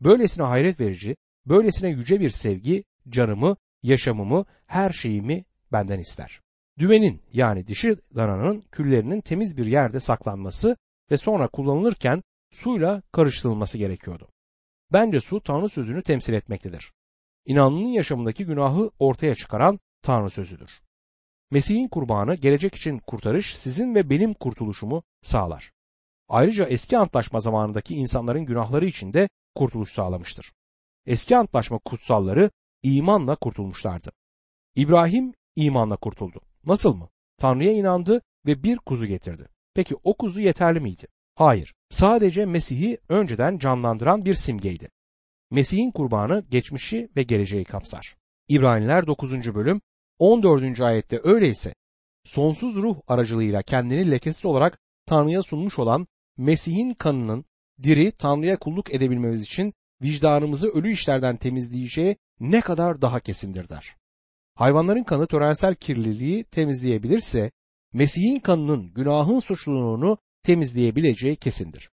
Böylesine 0.00 0.44
hayret 0.46 0.80
verici, 0.80 1.16
böylesine 1.46 1.88
yüce 1.88 2.20
bir 2.20 2.30
sevgi 2.30 2.84
canımı, 3.08 3.56
yaşamımı, 3.82 4.44
her 4.66 4.92
şeyimi 4.92 5.44
benden 5.72 5.98
ister. 5.98 6.40
Düvenin 6.78 7.22
yani 7.32 7.66
dişi 7.66 7.96
dananın 8.16 8.60
küllerinin 8.72 9.20
temiz 9.20 9.56
bir 9.56 9.66
yerde 9.66 10.00
saklanması 10.00 10.76
ve 11.10 11.16
sonra 11.16 11.48
kullanılırken 11.48 12.22
suyla 12.52 13.02
karıştırılması 13.12 13.78
gerekiyordu. 13.78 14.28
Bence 14.92 15.20
su 15.20 15.40
Tanrı 15.40 15.68
sözünü 15.68 16.02
temsil 16.02 16.32
etmektedir. 16.32 16.92
İnanlının 17.46 17.88
yaşamındaki 17.88 18.46
günahı 18.46 18.90
ortaya 18.98 19.34
çıkaran 19.34 19.80
Tanrı 20.02 20.30
sözüdür. 20.30 20.80
Mesih'in 21.50 21.88
kurbanı 21.88 22.34
gelecek 22.34 22.74
için 22.74 22.98
kurtarış 22.98 23.58
sizin 23.58 23.94
ve 23.94 24.10
benim 24.10 24.34
kurtuluşumu 24.34 25.02
sağlar. 25.22 25.72
Ayrıca 26.28 26.64
eski 26.64 26.98
antlaşma 26.98 27.40
zamanındaki 27.40 27.94
insanların 27.94 28.44
günahları 28.44 28.86
için 28.86 29.12
de 29.12 29.28
kurtuluş 29.54 29.92
sağlamıştır. 29.92 30.52
Eski 31.06 31.36
antlaşma 31.36 31.78
kutsalları 31.78 32.50
imanla 32.82 33.36
kurtulmuşlardı. 33.36 34.12
İbrahim 34.76 35.34
imanla 35.56 35.96
kurtuldu. 35.96 36.40
Nasıl 36.66 36.94
mı? 36.94 37.08
Tanrı'ya 37.36 37.72
inandı 37.72 38.22
ve 38.46 38.62
bir 38.62 38.76
kuzu 38.76 39.06
getirdi. 39.06 39.48
Peki 39.74 39.94
o 40.04 40.14
kuzu 40.14 40.40
yeterli 40.40 40.80
miydi? 40.80 41.06
Hayır. 41.34 41.74
Sadece 41.90 42.46
Mesih'i 42.46 42.98
önceden 43.08 43.58
canlandıran 43.58 44.24
bir 44.24 44.34
simgeydi. 44.34 44.88
Mesih'in 45.50 45.90
kurbanı 45.90 46.44
geçmişi 46.50 47.08
ve 47.16 47.22
geleceği 47.22 47.64
kapsar. 47.64 48.16
İbraniler 48.48 49.06
9. 49.06 49.54
bölüm 49.54 49.80
14. 50.18 50.80
ayette 50.80 51.20
öyleyse 51.24 51.74
sonsuz 52.24 52.76
ruh 52.76 52.96
aracılığıyla 53.06 53.62
kendini 53.62 54.10
lekesiz 54.10 54.44
olarak 54.44 54.78
Tanrı'ya 55.06 55.42
sunmuş 55.42 55.78
olan 55.78 56.06
Mesih'in 56.36 56.94
kanının 56.94 57.44
diri 57.82 58.12
Tanrı'ya 58.12 58.58
kulluk 58.58 58.94
edebilmemiz 58.94 59.42
için 59.42 59.74
vicdanımızı 60.02 60.68
ölü 60.68 60.92
işlerden 60.92 61.36
temizleyeceği 61.36 62.16
ne 62.40 62.60
kadar 62.60 63.02
daha 63.02 63.20
kesindir 63.20 63.68
der. 63.68 63.96
Hayvanların 64.54 65.04
kanı 65.04 65.26
törensel 65.26 65.74
kirliliği 65.74 66.44
temizleyebilirse 66.44 67.50
Mesih'in 67.92 68.40
kanının 68.40 68.92
günahın 68.94 69.40
suçluluğunu 69.40 70.18
temizleyebileceği 70.42 71.36
kesindir. 71.36 71.90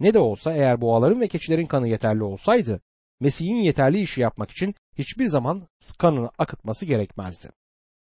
Ne 0.00 0.14
de 0.14 0.18
olsa 0.18 0.52
eğer 0.52 0.80
boğaların 0.80 1.20
ve 1.20 1.28
keçilerin 1.28 1.66
kanı 1.66 1.88
yeterli 1.88 2.22
olsaydı 2.22 2.80
Mesih'in 3.20 3.56
yeterli 3.56 4.00
işi 4.00 4.20
yapmak 4.20 4.50
için 4.50 4.74
hiçbir 4.98 5.26
zaman 5.26 5.68
kanını 5.98 6.30
akıtması 6.38 6.86
gerekmezdi. 6.86 7.50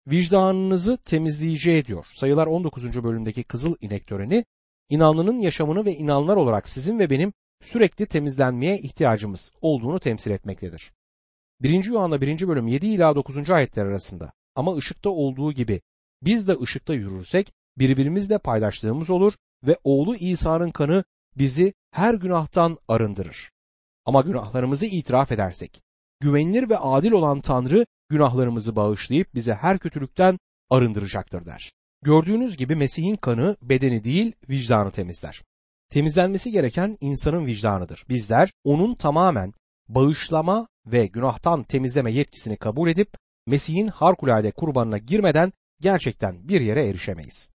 Vicdanınızı 0.08 0.98
temizleyeceği 0.98 1.86
diyor. 1.86 2.06
Sayılar 2.16 2.48
19. 2.48 3.04
bölümdeki 3.04 3.44
kızıl 3.44 3.76
inek 3.82 4.08
töreni 4.08 4.46
inanlının 4.90 5.38
yaşamını 5.40 5.86
ve 5.86 5.92
inanlar 5.92 6.36
olarak 6.36 6.70
sizin 6.70 7.00
ve 7.00 7.10
benim 7.10 7.34
sürekli 7.64 8.06
temizlenmeye 8.06 8.78
ihtiyacımız 8.78 9.52
olduğunu 9.62 10.00
temsil 10.00 10.32
etmektedir. 10.32 10.92
1. 11.62 11.86
Yuhanna 11.86 12.22
1. 12.22 12.48
bölüm 12.48 12.68
7 12.68 12.88
ila 12.88 13.16
9. 13.16 13.50
ayetler 13.50 13.86
arasında 13.86 14.32
ama 14.56 14.76
ışıkta 14.76 15.10
olduğu 15.10 15.52
gibi 15.52 15.82
biz 16.22 16.48
de 16.48 16.60
ışıkta 16.62 16.94
yürürsek 16.94 17.54
birbirimizle 17.78 18.38
paydaşlığımız 18.38 19.10
olur 19.10 19.34
ve 19.64 19.78
oğlu 19.84 20.16
İsa'nın 20.16 20.72
kanı 20.72 21.04
bizi 21.38 21.74
her 21.92 22.14
günahtan 22.14 22.78
arındırır. 22.88 23.52
Ama 24.06 24.22
günahlarımızı 24.22 24.86
itiraf 24.86 25.32
edersek 25.32 25.82
güvenilir 26.20 26.70
ve 26.70 26.78
adil 26.78 27.12
olan 27.12 27.42
Tanrı 27.42 27.86
günahlarımızı 28.10 28.76
bağışlayıp 28.76 29.36
bize 29.36 29.54
her 29.54 29.80
kötülükten 29.80 30.40
arındıracaktır 30.70 31.46
der. 31.46 31.72
Gördüğünüz 32.04 32.58
gibi 32.58 32.76
Mesih'in 32.76 33.16
kanı 33.16 33.58
bedeni 33.62 34.04
değil 34.04 34.32
vicdanı 34.50 34.92
temizler. 34.92 35.44
Temizlenmesi 35.90 36.52
gereken 36.52 36.98
insanın 37.02 37.46
vicdanıdır. 37.46 38.06
Bizler 38.10 38.52
onun 38.64 38.96
tamamen 38.96 39.54
bağışlama 39.88 40.68
ve 40.86 41.06
günahtan 41.06 41.64
temizleme 41.64 42.12
yetkisini 42.12 42.58
kabul 42.58 42.90
edip 42.90 43.18
Mesih'in 43.48 43.88
harikulade 43.88 44.52
kurbanına 44.52 44.98
girmeden 44.98 45.54
gerçekten 45.82 46.48
bir 46.48 46.62
yere 46.62 46.88
erişemeyiz. 46.88 47.52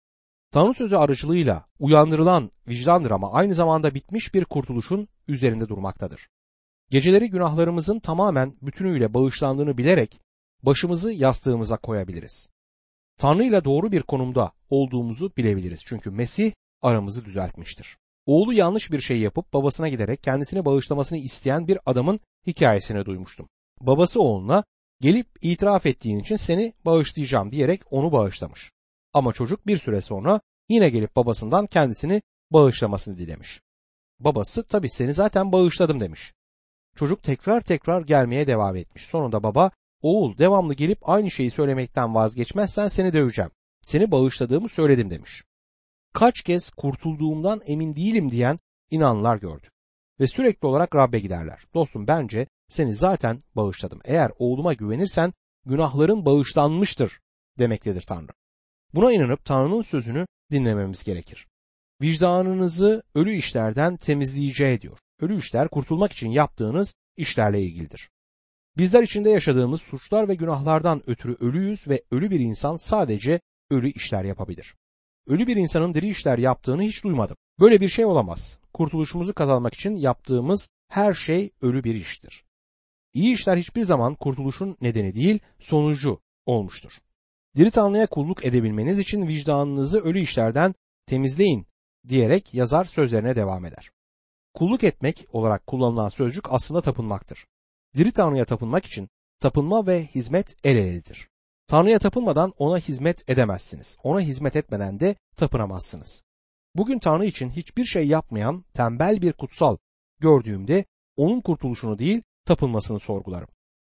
Tanrı 0.50 0.74
sözü 0.74 0.96
aracılığıyla 0.96 1.66
uyandırılan 1.78 2.50
vicdandır 2.68 3.10
ama 3.10 3.32
aynı 3.32 3.54
zamanda 3.54 3.94
bitmiş 3.94 4.34
bir 4.34 4.44
kurtuluşun 4.44 5.08
üzerinde 5.28 5.68
durmaktadır. 5.68 6.28
Geceleri 6.90 7.30
günahlarımızın 7.30 7.98
tamamen 7.98 8.56
bütünüyle 8.62 9.14
bağışlandığını 9.14 9.78
bilerek 9.78 10.20
başımızı 10.62 11.12
yastığımıza 11.12 11.76
koyabiliriz. 11.76 12.48
Tanrı 13.18 13.44
ile 13.44 13.64
doğru 13.64 13.92
bir 13.92 14.02
konumda 14.02 14.52
olduğumuzu 14.70 15.32
bilebiliriz. 15.36 15.82
Çünkü 15.84 16.10
Mesih 16.10 16.52
aramızı 16.82 17.24
düzeltmiştir. 17.24 17.96
Oğlu 18.26 18.52
yanlış 18.52 18.92
bir 18.92 19.00
şey 19.00 19.20
yapıp 19.20 19.52
babasına 19.52 19.88
giderek 19.88 20.22
kendisini 20.22 20.64
bağışlamasını 20.64 21.18
isteyen 21.18 21.68
bir 21.68 21.78
adamın 21.86 22.20
hikayesini 22.46 23.04
duymuştum. 23.04 23.48
Babası 23.80 24.22
oğluna 24.22 24.64
gelip 25.00 25.26
itiraf 25.42 25.86
ettiğin 25.86 26.18
için 26.18 26.36
seni 26.36 26.74
bağışlayacağım 26.84 27.52
diyerek 27.52 27.80
onu 27.90 28.12
bağışlamış. 28.12 28.70
Ama 29.12 29.32
çocuk 29.32 29.66
bir 29.66 29.76
süre 29.76 30.00
sonra 30.00 30.40
yine 30.68 30.90
gelip 30.90 31.16
babasından 31.16 31.66
kendisini 31.66 32.22
bağışlamasını 32.50 33.18
dilemiş. 33.18 33.60
Babası 34.20 34.64
tabi 34.64 34.90
seni 34.90 35.14
zaten 35.14 35.52
bağışladım 35.52 36.00
demiş. 36.00 36.32
Çocuk 36.96 37.22
tekrar 37.22 37.60
tekrar 37.60 38.02
gelmeye 38.02 38.46
devam 38.46 38.76
etmiş. 38.76 39.06
Sonunda 39.06 39.42
baba 39.42 39.70
oğul 40.02 40.38
devamlı 40.38 40.74
gelip 40.74 41.08
aynı 41.08 41.30
şeyi 41.30 41.50
söylemekten 41.50 42.14
vazgeçmezsen 42.14 42.88
seni 42.88 43.12
döveceğim. 43.12 43.50
Seni 43.82 44.10
bağışladığımı 44.10 44.68
söyledim 44.68 45.10
demiş. 45.10 45.44
Kaç 46.14 46.42
kez 46.42 46.70
kurtulduğumdan 46.70 47.60
emin 47.66 47.96
değilim 47.96 48.30
diyen 48.30 48.58
inanlar 48.90 49.36
gördük. 49.36 49.72
Ve 50.20 50.26
sürekli 50.26 50.66
olarak 50.66 50.94
Rab'be 50.94 51.18
giderler. 51.18 51.62
Dostum 51.74 52.06
bence 52.06 52.46
seni 52.68 52.94
zaten 52.94 53.38
bağışladım. 53.56 54.00
Eğer 54.04 54.30
oğluma 54.38 54.72
güvenirsen 54.72 55.32
günahların 55.66 56.24
bağışlanmıştır 56.24 57.20
demektedir 57.58 58.02
Tanrı. 58.02 58.32
Buna 58.94 59.12
inanıp 59.12 59.44
Tanrı'nın 59.44 59.82
sözünü 59.82 60.26
dinlememiz 60.50 61.04
gerekir. 61.04 61.46
Vicdanınızı 62.02 63.02
ölü 63.14 63.32
işlerden 63.32 63.96
temizleyeceği 63.96 64.80
diyor. 64.80 64.98
Ölü 65.20 65.38
işler 65.38 65.68
kurtulmak 65.68 66.12
için 66.12 66.30
yaptığınız 66.30 66.94
işlerle 67.16 67.62
ilgilidir. 67.62 68.10
Bizler 68.76 69.02
içinde 69.02 69.30
yaşadığımız 69.30 69.82
suçlar 69.82 70.28
ve 70.28 70.34
günahlardan 70.34 71.10
ötürü 71.10 71.36
ölüyüz 71.40 71.88
ve 71.88 72.02
ölü 72.10 72.30
bir 72.30 72.40
insan 72.40 72.76
sadece 72.76 73.40
ölü 73.70 73.90
işler 73.90 74.24
yapabilir. 74.24 74.74
Ölü 75.26 75.46
bir 75.46 75.56
insanın 75.56 75.94
diri 75.94 76.08
işler 76.08 76.38
yaptığını 76.38 76.82
hiç 76.82 77.04
duymadım. 77.04 77.36
Böyle 77.60 77.80
bir 77.80 77.88
şey 77.88 78.04
olamaz. 78.04 78.58
Kurtuluşumuzu 78.74 79.34
kazanmak 79.34 79.74
için 79.74 79.96
yaptığımız 79.96 80.68
her 80.88 81.14
şey 81.14 81.50
ölü 81.62 81.84
bir 81.84 81.94
iştir. 81.94 82.44
İyi 83.14 83.34
işler 83.34 83.56
hiçbir 83.56 83.82
zaman 83.82 84.14
kurtuluşun 84.14 84.76
nedeni 84.80 85.14
değil, 85.14 85.38
sonucu 85.58 86.20
olmuştur. 86.46 86.92
Diri 87.56 87.70
Tanrı'ya 87.70 88.06
kulluk 88.06 88.44
edebilmeniz 88.44 88.98
için 88.98 89.28
vicdanınızı 89.28 90.00
ölü 90.00 90.20
işlerden 90.20 90.74
temizleyin 91.06 91.66
diyerek 92.08 92.54
yazar 92.54 92.84
sözlerine 92.84 93.36
devam 93.36 93.64
eder. 93.64 93.90
Kulluk 94.54 94.84
etmek 94.84 95.26
olarak 95.32 95.66
kullanılan 95.66 96.08
sözcük 96.08 96.52
aslında 96.52 96.80
tapınmaktır. 96.80 97.46
Diri 97.96 98.12
Tanrı'ya 98.12 98.44
tapınmak 98.44 98.86
için 98.86 99.08
tapınma 99.38 99.86
ve 99.86 100.06
hizmet 100.06 100.56
el 100.64 100.76
eledir. 100.76 101.28
Tanrı'ya 101.66 101.98
tapınmadan 101.98 102.52
ona 102.58 102.78
hizmet 102.78 103.30
edemezsiniz. 103.30 103.98
Ona 104.02 104.20
hizmet 104.20 104.56
etmeden 104.56 105.00
de 105.00 105.14
tapınamazsınız. 105.36 106.24
Bugün 106.74 106.98
Tanrı 106.98 107.26
için 107.26 107.50
hiçbir 107.50 107.84
şey 107.84 108.06
yapmayan 108.06 108.64
tembel 108.74 109.22
bir 109.22 109.32
kutsal 109.32 109.76
gördüğümde 110.20 110.84
onun 111.16 111.40
kurtuluşunu 111.40 111.98
değil 111.98 112.22
tapınmasını 112.44 113.00
sorgularım. 113.00 113.48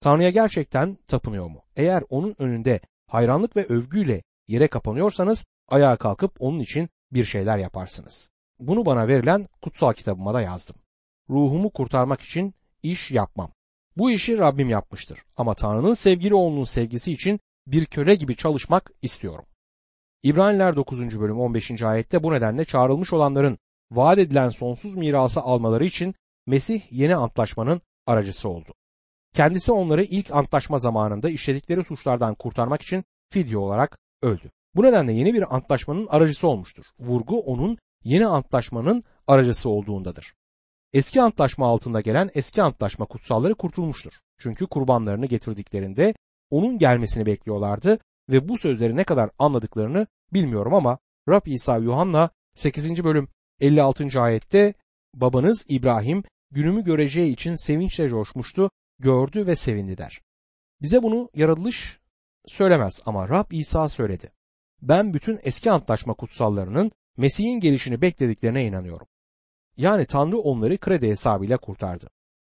Tanrı'ya 0.01 0.31
gerçekten 0.31 0.99
tapınıyor 1.07 1.47
mu? 1.47 1.63
Eğer 1.77 2.05
onun 2.09 2.35
önünde 2.39 2.81
hayranlık 3.07 3.57
ve 3.57 3.67
övgüyle 3.67 4.23
yere 4.49 4.69
kapanıyorsanız 4.69 5.45
ayağa 5.69 5.97
kalkıp 5.97 6.37
onun 6.39 6.61
için 6.61 6.89
bir 7.13 7.25
şeyler 7.25 7.59
yaparsınız. 7.59 8.31
Bunu 8.61 8.87
bana 8.87 9.09
verilen 9.09 9.49
kutsal 9.63 9.93
kitabıma 9.93 10.35
da 10.35 10.41
yazdım. 10.41 10.77
Ruhumu 11.31 11.71
kurtarmak 11.71 12.21
için 12.21 12.55
iş 12.83 13.11
yapmam. 13.11 13.51
Bu 13.97 14.11
işi 14.11 14.39
Rabbim 14.39 14.69
yapmıştır. 14.69 15.19
Ama 15.37 15.55
Tanrı'nın 15.55 15.95
sevgili 15.95 16.35
oğlunun 16.35 16.65
sevgisi 16.65 17.13
için 17.13 17.41
bir 17.67 17.87
köle 17.87 18.15
gibi 18.15 18.37
çalışmak 18.37 18.91
istiyorum. 19.03 19.45
İbraniler 20.23 20.77
9. 20.77 21.21
bölüm 21.21 21.41
15. 21.41 21.83
ayette 21.83 22.23
bu 22.23 22.33
nedenle 22.33 22.65
çağrılmış 22.65 23.13
olanların 23.13 23.59
vaat 23.91 24.19
edilen 24.19 24.51
sonsuz 24.51 24.95
mirası 24.95 25.41
almaları 25.41 25.85
için 25.85 26.15
Mesih 26.47 26.83
yeni 26.91 27.17
antlaşmanın 27.17 27.81
aracısı 28.07 28.49
oldu. 28.49 28.75
Kendisi 29.35 29.73
onları 29.73 30.05
ilk 30.05 30.31
antlaşma 30.31 30.79
zamanında 30.79 31.31
işledikleri 31.31 31.85
suçlardan 31.85 32.35
kurtarmak 32.35 32.83
için 32.83 33.05
fidye 33.31 33.59
olarak 33.59 33.99
öldü. 34.23 34.51
Bu 34.75 34.83
nedenle 34.83 35.13
yeni 35.13 35.35
bir 35.35 35.55
antlaşmanın 35.57 36.07
aracısı 36.07 36.49
olmuştur. 36.49 36.85
Vurgu 36.99 37.41
onun 37.41 37.79
yeni 38.05 38.27
antlaşmanın 38.27 39.05
aracısı 39.27 39.71
olduğundadır. 39.71 40.35
Eski 40.93 41.23
antlaşma 41.23 41.67
altında 41.67 42.01
gelen 42.01 42.31
eski 42.35 42.63
antlaşma 42.63 43.07
kutsalları 43.07 43.55
kurtulmuştur. 43.55 44.13
Çünkü 44.39 44.67
kurbanlarını 44.67 45.27
getirdiklerinde 45.27 46.15
onun 46.55 46.79
gelmesini 46.79 47.27
bekliyorlardı 47.27 47.99
ve 48.31 48.49
bu 48.49 48.59
sözleri 48.59 48.97
ne 48.97 49.05
kadar 49.05 49.31
anladıklarını 49.39 50.07
bilmiyorum 50.33 50.75
ama 50.75 50.99
Rab 51.29 51.47
İsa 51.47 51.79
Yuhanna 51.79 52.31
8. 52.55 53.05
bölüm 53.05 53.29
56. 53.61 54.21
ayette 54.21 54.75
babanız 55.15 55.67
İbrahim 55.69 56.23
günümü 56.51 56.85
göreceği 56.85 57.33
için 57.33 57.55
sevinçle 57.55 58.09
coşmuştu, 58.09 58.71
gördü 58.99 59.47
ve 59.47 59.57
sevindi 59.57 59.99
der. 59.99 60.21
Bize 60.83 61.03
bunu 61.03 61.31
yaratılış 61.35 61.99
söylemez 62.47 63.03
ama 63.07 63.29
Rab 63.29 63.51
İsa 63.51 63.89
söyledi. 63.89 64.33
Ben 64.83 65.15
bütün 65.15 65.41
eski 65.43 65.71
antlaşma 65.71 66.15
kutsallarının 66.15 66.93
Mesih'in 67.17 67.61
gelişini 67.61 68.01
beklediklerine 68.01 68.67
inanıyorum. 68.67 69.07
Yani 69.77 70.07
Tanrı 70.07 70.39
onları 70.39 70.79
kredi 70.79 71.09
hesabıyla 71.09 71.59
kurtardı. 71.59 72.11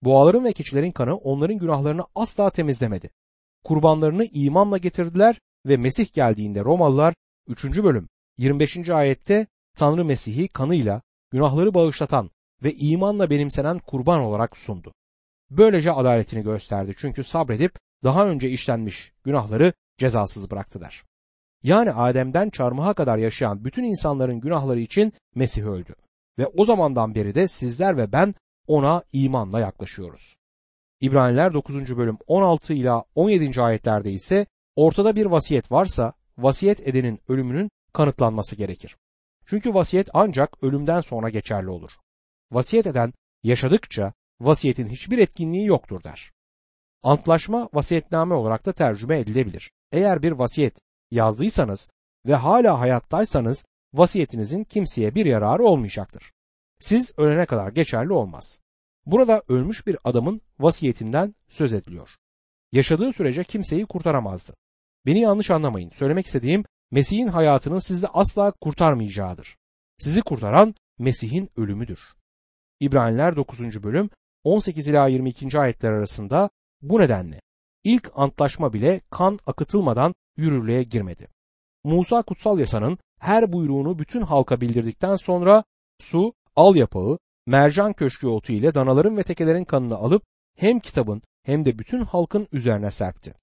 Boğaların 0.03 0.45
ve 0.45 0.53
keçilerin 0.53 0.93
kanı 0.93 1.17
onların 1.17 1.59
günahlarını 1.59 2.03
asla 2.15 2.51
temizlemedi. 2.51 3.11
Kurbanlarını 3.67 4.25
imanla 4.25 4.79
getirdiler 4.79 5.41
ve 5.67 5.77
Mesih 5.77 6.13
geldiğinde 6.13 6.65
Romalılar 6.65 7.15
3. 7.49 7.65
bölüm 7.65 8.09
25. 8.39 8.91
ayette 8.91 9.47
Tanrı 9.77 10.05
Mesih'i 10.05 10.49
kanıyla 10.49 11.03
günahları 11.31 11.75
bağışlatan 11.75 12.31
ve 12.63 12.75
imanla 12.75 13.31
benimsenen 13.31 13.79
kurban 13.79 14.21
olarak 14.21 14.57
sundu. 14.57 14.93
Böylece 15.51 15.93
adaletini 15.93 16.43
gösterdi 16.43 16.95
çünkü 16.97 17.25
sabredip 17.25 17.73
daha 18.05 18.27
önce 18.27 18.51
işlenmiş 18.51 19.13
günahları 19.25 19.73
cezasız 19.99 20.51
bıraktılar. 20.51 21.05
Yani 21.63 21.93
Adem'den 21.93 22.51
çarmıha 22.51 22.95
kadar 22.95 23.19
yaşayan 23.19 23.65
bütün 23.65 23.85
insanların 23.85 24.41
günahları 24.41 24.81
için 24.81 25.13
Mesih 25.35 25.65
öldü. 25.65 25.95
Ve 26.39 26.47
o 26.47 26.65
zamandan 26.65 27.15
beri 27.15 27.35
de 27.35 27.49
sizler 27.49 27.97
ve 27.97 28.13
ben 28.13 28.35
ona 28.67 29.03
imanla 29.13 29.61
yaklaşıyoruz. 29.61 30.37
İbraniler 31.01 31.55
9. 31.55 31.97
bölüm 31.97 32.19
16 32.27 32.75
ila 32.75 33.05
17. 33.15 33.63
ayetlerde 33.63 34.13
ise 34.13 34.47
ortada 34.77 35.17
bir 35.17 35.27
vasiyet 35.27 35.73
varsa 35.73 36.13
vasiyet 36.39 36.89
edenin 36.89 37.21
ölümünün 37.29 37.71
kanıtlanması 37.93 38.57
gerekir. 38.57 38.97
Çünkü 39.47 39.75
vasiyet 39.75 40.09
ancak 40.15 40.63
ölümden 40.63 41.01
sonra 41.01 41.29
geçerli 41.29 41.71
olur. 41.71 41.91
Vasiyet 42.53 42.87
eden 42.87 43.13
yaşadıkça 43.43 44.13
vasiyetin 44.41 44.87
hiçbir 44.87 45.19
etkinliği 45.19 45.67
yoktur 45.67 46.03
der. 46.05 46.33
Antlaşma 47.03 47.69
vasiyetname 47.73 48.35
olarak 48.35 48.67
da 48.67 48.73
tercüme 48.73 49.19
edilebilir. 49.19 49.71
Eğer 49.93 50.23
bir 50.23 50.33
vasiyet 50.33 50.79
yazdıysanız 51.11 51.89
ve 52.27 52.35
hala 52.35 52.81
hayattaysanız 52.81 53.65
vasiyetinizin 53.95 54.65
kimseye 54.65 55.15
bir 55.15 55.27
yararı 55.27 55.65
olmayacaktır. 55.65 56.33
Siz 56.81 57.13
ölene 57.19 57.47
kadar 57.47 57.73
geçerli 57.73 58.13
olmaz. 58.13 58.61
Burada 59.07 59.42
ölmüş 59.49 59.87
bir 59.87 59.97
adamın 60.05 60.40
vasiyetinden 60.59 61.35
söz 61.49 61.73
ediliyor. 61.73 62.11
Yaşadığı 62.73 63.12
sürece 63.12 63.45
kimseyi 63.45 63.87
kurtaramazdı. 63.87 64.55
Beni 65.07 65.21
yanlış 65.21 65.51
anlamayın. 65.51 65.90
Söylemek 65.90 66.27
istediğim 66.27 66.64
Mesih'in 66.90 67.29
hayatının 67.29 67.79
sizi 67.79 68.09
asla 68.09 68.51
kurtarmayacağıdır. 68.51 69.57
Sizi 69.99 70.23
kurtaran 70.23 70.75
Mesih'in 70.99 71.51
ölümüdür. 71.57 72.01
İbraniler 72.81 73.37
9. 73.37 73.83
bölüm 73.83 74.11
18 74.45 74.88
ila 74.88 75.09
22. 75.09 75.59
ayetler 75.59 75.92
arasında 75.92 76.51
bu 76.83 77.01
nedenle 77.01 77.40
ilk 77.85 78.11
antlaşma 78.14 78.73
bile 78.73 79.01
kan 79.11 79.38
akıtılmadan 79.47 80.14
yürürlüğe 80.37 80.83
girmedi. 80.83 81.29
Musa 81.85 82.23
kutsal 82.23 82.59
yasanın 82.59 82.99
her 83.21 83.53
buyruğunu 83.53 83.99
bütün 83.99 84.21
halka 84.21 84.61
bildirdikten 84.61 85.16
sonra 85.16 85.64
su, 86.03 86.35
al 86.57 86.77
yapağı, 86.77 87.19
mercan 87.47 87.93
köşkü 87.93 88.27
otu 88.27 88.53
ile 88.53 88.75
danaların 88.75 89.17
ve 89.17 89.23
tekelerin 89.23 89.65
kanını 89.65 89.97
alıp 89.97 90.23
hem 90.57 90.81
kitabın 90.81 91.23
hem 91.43 91.65
de 91.65 91.79
bütün 91.79 92.01
halkın 92.01 92.49
üzerine 92.53 92.91
serpti. 92.91 93.35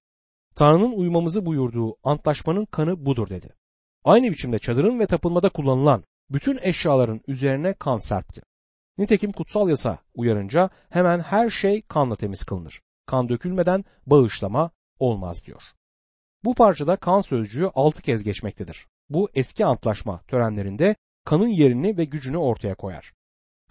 Tanrı'nın 0.54 0.92
uymamızı 0.92 1.46
buyurduğu 1.46 1.96
antlaşmanın 2.02 2.64
kanı 2.64 3.06
budur 3.06 3.28
dedi. 3.28 3.54
Aynı 4.04 4.30
biçimde 4.30 4.58
çadırın 4.58 5.00
ve 5.00 5.06
tapınmada 5.06 5.48
kullanılan 5.48 6.04
bütün 6.30 6.58
eşyaların 6.62 7.20
üzerine 7.26 7.72
kan 7.72 7.98
serpti. 7.98 8.42
Nitekim 8.98 9.32
kutsal 9.32 9.68
yasa 9.68 9.98
uyarınca 10.14 10.70
hemen 10.90 11.20
her 11.20 11.50
şey 11.50 11.82
kanla 11.82 12.16
temiz 12.16 12.44
kılınır. 12.44 12.80
Kan 13.06 13.28
dökülmeden 13.28 13.84
bağışlama 14.06 14.70
olmaz 14.98 15.46
diyor. 15.46 15.62
Bu 16.44 16.54
parçada 16.54 16.96
kan 16.96 17.20
sözcüğü 17.20 17.70
altı 17.74 18.02
kez 18.02 18.22
geçmektedir. 18.22 18.86
Bu 19.08 19.28
eski 19.34 19.66
antlaşma 19.66 20.20
törenlerinde 20.28 20.96
kanın 21.24 21.48
yerini 21.48 21.96
ve 21.96 22.04
gücünü 22.04 22.36
ortaya 22.36 22.74
koyar. 22.74 23.12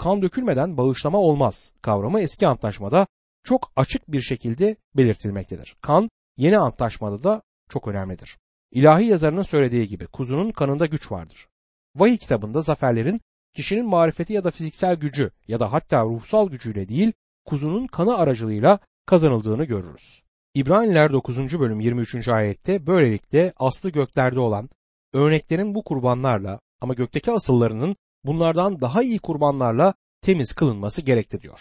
Kan 0.03 0.21
dökülmeden 0.21 0.77
bağışlama 0.77 1.17
olmaz 1.17 1.73
kavramı 1.81 2.19
eski 2.19 2.47
antlaşmada 2.47 3.07
çok 3.43 3.71
açık 3.75 4.11
bir 4.11 4.21
şekilde 4.21 4.75
belirtilmektedir. 4.97 5.75
Kan 5.81 6.09
yeni 6.37 6.57
antlaşmada 6.57 7.23
da 7.23 7.41
çok 7.69 7.87
önemlidir. 7.87 8.37
İlahi 8.71 9.05
yazarının 9.05 9.43
söylediği 9.43 9.87
gibi 9.87 10.07
kuzunun 10.07 10.51
kanında 10.51 10.85
güç 10.85 11.11
vardır. 11.11 11.47
Vahiy 11.95 12.17
kitabında 12.17 12.61
zaferlerin 12.61 13.19
kişinin 13.53 13.85
marifeti 13.85 14.33
ya 14.33 14.43
da 14.43 14.51
fiziksel 14.51 14.95
gücü 14.95 15.31
ya 15.47 15.59
da 15.59 15.73
hatta 15.73 16.05
ruhsal 16.05 16.49
gücüyle 16.49 16.89
değil, 16.89 17.13
kuzunun 17.45 17.87
kanı 17.87 18.17
aracılığıyla 18.17 18.79
kazanıldığını 19.05 19.65
görürüz. 19.65 20.23
İbraniler 20.53 21.13
9. 21.13 21.59
bölüm 21.59 21.79
23. 21.79 22.27
ayette 22.27 22.87
böylelikle 22.87 23.53
aslı 23.57 23.89
göklerde 23.89 24.39
olan 24.39 24.69
örneklerin 25.13 25.75
bu 25.75 25.83
kurbanlarla 25.83 26.59
ama 26.81 26.93
gökteki 26.93 27.31
asıllarının 27.31 27.95
bunlardan 28.25 28.81
daha 28.81 29.03
iyi 29.03 29.19
kurbanlarla 29.19 29.93
temiz 30.21 30.53
kılınması 30.53 31.01
gerekti 31.01 31.41
diyor. 31.41 31.59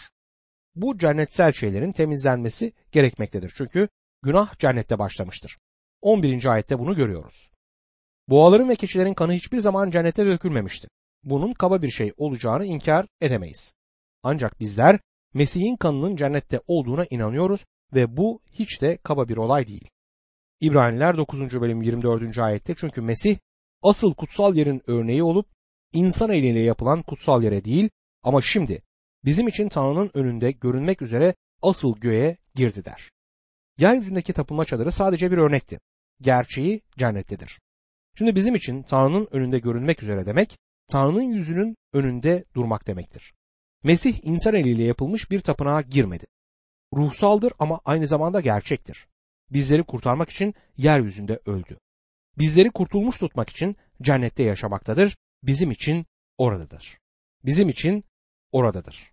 Bu 0.75 0.97
cennetsel 0.97 1.53
şeylerin 1.53 1.91
temizlenmesi 1.91 2.73
gerekmektedir. 2.91 3.53
Çünkü 3.55 3.89
günah 4.21 4.59
cennette 4.59 4.99
başlamıştır. 4.99 5.57
11. 6.01 6.45
ayette 6.45 6.79
bunu 6.79 6.95
görüyoruz. 6.95 7.49
Boğaların 8.27 8.69
ve 8.69 8.75
keçilerin 8.75 9.13
kanı 9.13 9.33
hiçbir 9.33 9.59
zaman 9.59 9.89
cennete 9.89 10.25
dökülmemişti. 10.25 10.87
Bunun 11.23 11.53
kaba 11.53 11.81
bir 11.81 11.89
şey 11.89 12.13
olacağını 12.17 12.65
inkar 12.65 13.07
edemeyiz. 13.21 13.73
Ancak 14.23 14.59
bizler 14.59 14.99
Mesih'in 15.33 15.75
kanının 15.75 16.15
cennette 16.15 16.59
olduğuna 16.67 17.05
inanıyoruz 17.09 17.65
ve 17.93 18.17
bu 18.17 18.41
hiç 18.51 18.81
de 18.81 18.97
kaba 18.97 19.27
bir 19.27 19.37
olay 19.37 19.67
değil. 19.67 19.89
İbraniler 20.61 21.17
9. 21.17 21.61
bölüm 21.61 21.81
24. 21.81 22.37
ayette 22.37 22.75
çünkü 22.77 23.01
Mesih 23.01 23.37
asıl 23.81 24.13
kutsal 24.13 24.55
yerin 24.55 24.81
örneği 24.87 25.23
olup 25.23 25.47
insan 25.93 26.29
eliyle 26.29 26.59
yapılan 26.59 27.01
kutsal 27.01 27.43
yere 27.43 27.65
değil 27.65 27.89
ama 28.23 28.41
şimdi 28.41 28.81
bizim 29.25 29.47
için 29.47 29.69
Tanrı'nın 29.69 30.11
önünde 30.13 30.51
görünmek 30.51 31.01
üzere 31.01 31.35
asıl 31.61 31.95
göğe 31.99 32.37
girdi 32.55 32.85
der. 32.85 33.09
Yeryüzündeki 33.77 34.33
tapınma 34.33 34.65
çadırı 34.65 34.91
sadece 34.91 35.31
bir 35.31 35.37
örnekti. 35.37 35.79
Gerçeği 36.21 36.81
cennettedir. 36.97 37.59
Şimdi 38.17 38.35
bizim 38.35 38.55
için 38.55 38.83
Tanrı'nın 38.83 39.27
önünde 39.31 39.59
görünmek 39.59 40.03
üzere 40.03 40.25
demek, 40.25 40.57
Tanrı'nın 40.87 41.21
yüzünün 41.21 41.75
önünde 41.93 42.45
durmak 42.55 42.87
demektir. 42.87 43.33
Mesih 43.83 44.19
insan 44.23 44.55
eliyle 44.55 44.83
yapılmış 44.83 45.31
bir 45.31 45.39
tapınağa 45.39 45.81
girmedi. 45.81 46.25
Ruhsaldır 46.93 47.53
ama 47.59 47.81
aynı 47.85 48.07
zamanda 48.07 48.41
gerçektir. 48.41 49.07
Bizleri 49.51 49.83
kurtarmak 49.83 50.29
için 50.29 50.53
yeryüzünde 50.77 51.39
öldü. 51.45 51.77
Bizleri 52.37 52.71
kurtulmuş 52.71 53.17
tutmak 53.17 53.49
için 53.49 53.75
cennette 54.01 54.43
yaşamaktadır. 54.43 55.15
Bizim 55.43 55.71
için 55.71 56.05
oradadır. 56.37 56.97
Bizim 57.45 57.69
için 57.69 58.03
oradadır. 58.51 59.11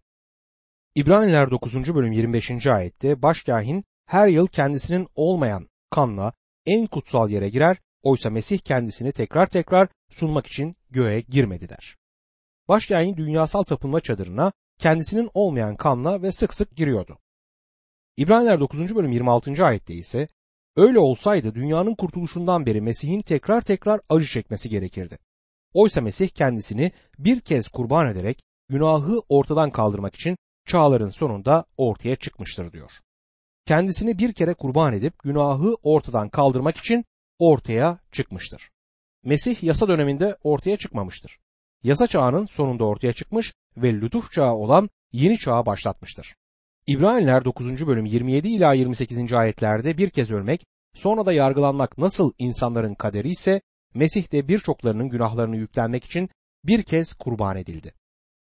İbraniler 0.95 1.51
9. 1.51 1.95
bölüm 1.95 2.13
25. 2.13 2.67
ayette 2.67 3.23
başkahin 3.23 3.85
her 4.07 4.29
yıl 4.29 4.47
kendisinin 4.47 5.09
olmayan 5.15 5.69
kanla 5.91 6.33
en 6.67 6.87
kutsal 6.87 7.31
yere 7.31 7.49
girer, 7.49 7.77
oysa 8.03 8.31
Mesih 8.31 8.59
kendisini 8.59 9.13
tekrar 9.13 9.47
tekrar 9.47 9.89
sunmak 10.11 10.47
için 10.47 10.77
göğe 10.91 11.21
girmedi 11.21 11.69
der. 11.69 11.97
Başkahin 12.69 13.17
dünyasal 13.17 13.63
tapınma 13.63 14.01
çadırına 14.01 14.53
kendisinin 14.79 15.31
olmayan 15.35 15.77
kanla 15.77 16.23
ve 16.23 16.33
sık 16.33 16.55
sık 16.55 16.77
giriyordu. 16.77 17.19
İbraniler 18.17 18.61
9. 18.61 18.95
bölüm 18.95 19.13
26. 19.13 19.65
ayette 19.65 19.95
ise 19.95 20.29
öyle 20.77 20.99
olsaydı 20.99 21.55
dünyanın 21.55 21.95
kurtuluşundan 21.95 22.67
beri 22.67 22.81
Mesih'in 22.81 23.23
tekrar 23.23 23.61
tekrar 23.61 24.01
acı 24.09 24.27
çekmesi 24.27 24.69
gerekirdi. 24.69 25.19
Oysa 25.75 26.01
Mesih 26.01 26.29
kendisini 26.29 26.93
bir 27.19 27.41
kez 27.41 27.69
kurban 27.69 28.09
ederek 28.09 28.43
günahı 28.69 29.21
ortadan 29.29 29.71
kaldırmak 29.71 30.15
için 30.15 30.37
çağların 30.67 31.09
sonunda 31.09 31.65
ortaya 31.77 32.17
çıkmıştır 32.17 32.73
diyor. 32.73 32.91
Kendisini 33.67 34.19
bir 34.19 34.33
kere 34.33 34.55
kurban 34.55 34.93
edip 34.93 35.19
günahı 35.19 35.77
ortadan 35.83 36.29
kaldırmak 36.29 36.77
için 36.77 37.05
ortaya 37.39 37.99
çıkmıştır. 38.13 38.71
Mesih 39.25 39.63
yasa 39.63 39.89
döneminde 39.89 40.37
ortaya 40.43 40.77
çıkmamıştır. 40.77 41.39
Yasa 41.83 42.07
çağının 42.07 42.45
sonunda 42.45 42.85
ortaya 42.85 43.13
çıkmış 43.13 43.55
ve 43.77 43.93
lütuf 43.93 44.33
çağı 44.33 44.55
olan 44.55 44.91
yeni 45.13 45.39
çağı 45.39 45.67
başlatmıştır. 45.67 46.35
İbraniler 46.87 47.45
9. 47.45 47.87
bölüm 47.87 48.07
27 48.07 48.49
ila 48.49 48.75
28. 48.75 49.33
ayetlerde 49.33 49.99
bir 49.99 50.11
kez 50.11 50.31
ölmek, 50.31 50.67
sonra 50.95 51.27
da 51.27 51.33
yargılanmak 51.33 51.99
nasıl 51.99 52.33
insanların 52.39 52.95
kaderi 52.95 53.29
ise 53.29 53.61
Mesih 53.95 54.33
de 54.33 54.49
birçoklarının 54.49 55.09
günahlarını 55.09 55.57
yüklenmek 55.57 56.05
için 56.05 56.29
bir 56.65 56.83
kez 56.83 57.13
kurban 57.13 57.57
edildi. 57.57 57.95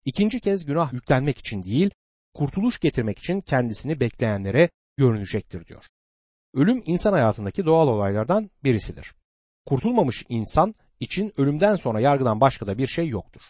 İkinci 0.05 0.39
kez 0.39 0.65
günah 0.65 0.93
yüklenmek 0.93 1.37
için 1.37 1.63
değil, 1.63 1.89
kurtuluş 2.33 2.79
getirmek 2.79 3.19
için 3.19 3.41
kendisini 3.41 3.99
bekleyenlere 3.99 4.69
görünecektir 4.97 5.65
diyor. 5.65 5.85
Ölüm 6.53 6.83
insan 6.85 7.13
hayatındaki 7.13 7.65
doğal 7.65 7.87
olaylardan 7.87 8.51
birisidir. 8.63 9.13
Kurtulmamış 9.65 10.25
insan 10.29 10.75
için 10.99 11.33
ölümden 11.37 11.75
sonra 11.75 11.99
yargıdan 11.99 12.41
başka 12.41 12.67
da 12.67 12.77
bir 12.77 12.87
şey 12.87 13.07
yoktur. 13.07 13.41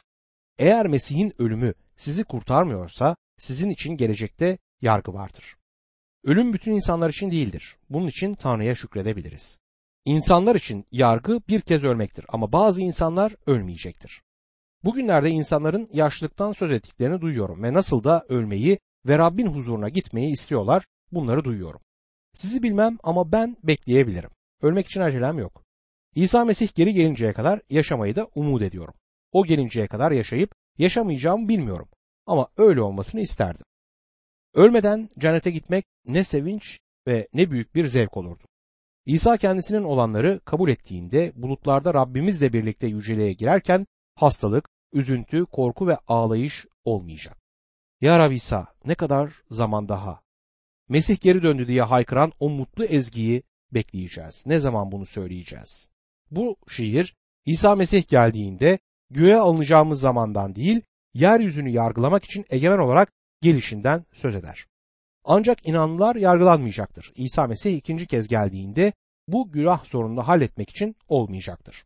Eğer 0.58 0.88
Mesih'in 0.88 1.34
ölümü 1.42 1.74
sizi 1.96 2.24
kurtarmıyorsa 2.24 3.16
sizin 3.38 3.70
için 3.70 3.98
gelecekte 3.98 4.58
yargı 4.82 5.14
vardır. 5.14 5.56
Ölüm 6.24 6.54
bütün 6.54 6.72
insanlar 6.72 7.10
için 7.10 7.32
değildir. 7.32 7.78
Bunun 7.90 8.08
için 8.08 8.36
Tanrı'ya 8.36 8.76
şükredebiliriz. 8.76 9.60
İnsanlar 10.08 10.56
için 10.56 10.86
yargı 10.92 11.42
bir 11.50 11.62
kez 11.62 11.84
ölmektir 11.84 12.26
ama 12.30 12.52
bazı 12.52 12.82
insanlar 12.82 13.36
ölmeyecektir. 13.48 14.22
Bugünlerde 14.84 15.30
insanların 15.30 15.88
yaşlılıktan 15.94 16.52
söz 16.52 16.72
ettiklerini 16.72 17.22
duyuyorum 17.22 17.64
ve 17.64 17.74
nasıl 17.74 18.04
da 18.04 18.26
ölmeyi 18.30 18.80
ve 19.06 19.18
Rabbin 19.18 19.48
huzuruna 19.48 19.90
gitmeyi 19.90 20.32
istiyorlar 20.32 20.86
bunları 21.12 21.44
duyuyorum. 21.44 21.82
Sizi 22.34 22.64
bilmem 22.64 22.98
ama 23.04 23.32
ben 23.32 23.58
bekleyebilirim. 23.64 24.30
Ölmek 24.62 24.88
için 24.88 25.02
acelem 25.02 25.40
yok. 25.40 25.64
İsa 26.16 26.46
Mesih 26.46 26.76
geri 26.76 26.94
gelinceye 26.94 27.34
kadar 27.34 27.62
yaşamayı 27.70 28.16
da 28.16 28.28
umut 28.36 28.62
ediyorum. 28.62 28.94
O 29.32 29.46
gelinceye 29.46 29.88
kadar 29.88 30.12
yaşayıp 30.12 30.56
yaşamayacağımı 30.78 31.48
bilmiyorum 31.48 31.90
ama 32.26 32.48
öyle 32.58 32.82
olmasını 32.82 33.22
isterdim. 33.22 33.66
Ölmeden 34.54 35.10
cennete 35.18 35.52
gitmek 35.52 35.86
ne 36.06 36.24
sevinç 36.24 36.80
ve 37.08 37.28
ne 37.34 37.52
büyük 37.52 37.76
bir 37.76 37.88
zevk 37.88 38.18
olurdu. 38.18 38.44
İsa 39.08 39.38
kendisinin 39.38 39.84
olanları 39.84 40.40
kabul 40.46 40.70
ettiğinde 40.70 41.32
bulutlarda 41.36 41.94
Rabbimizle 41.94 42.54
birlikte 42.54 42.88
yüceliğe 42.88 43.34
girerken 43.34 43.88
hastalık, 44.16 44.70
üzüntü, 44.94 45.46
korku 45.46 45.88
ve 45.88 45.98
ağlayış 46.08 46.66
olmayacak. 46.86 47.38
Ya 48.02 48.20
Rab 48.20 48.32
İsa 48.32 48.68
ne 48.86 48.96
kadar 48.96 49.34
zaman 49.52 49.90
daha? 49.90 50.22
Mesih 50.90 51.22
geri 51.22 51.44
döndü 51.44 51.68
diye 51.68 51.82
haykıran 51.82 52.32
o 52.40 52.50
mutlu 52.50 52.86
ezgiyi 52.86 53.44
bekleyeceğiz. 53.72 54.44
Ne 54.46 54.60
zaman 54.60 54.92
bunu 54.92 55.06
söyleyeceğiz? 55.06 55.88
Bu 56.32 56.56
şiir 56.70 57.16
İsa 57.46 57.76
Mesih 57.76 58.08
geldiğinde 58.08 58.80
göğe 59.10 59.38
alınacağımız 59.38 60.00
zamandan 60.00 60.56
değil, 60.56 60.82
yeryüzünü 61.14 61.70
yargılamak 61.70 62.24
için 62.26 62.46
egemen 62.50 62.78
olarak 62.78 63.14
gelişinden 63.42 64.06
söz 64.14 64.36
eder. 64.36 64.68
Ancak 65.30 65.68
inanlılar 65.68 66.16
yargılanmayacaktır. 66.16 67.12
İsa 67.16 67.48
Mesih 67.48 67.78
ikinci 67.78 68.08
kez 68.08 68.28
geldiğinde 68.28 68.94
bu 69.28 69.52
günah 69.52 69.86
sorununu 69.86 70.28
halletmek 70.28 70.70
için 70.70 70.96
olmayacaktır. 71.08 71.86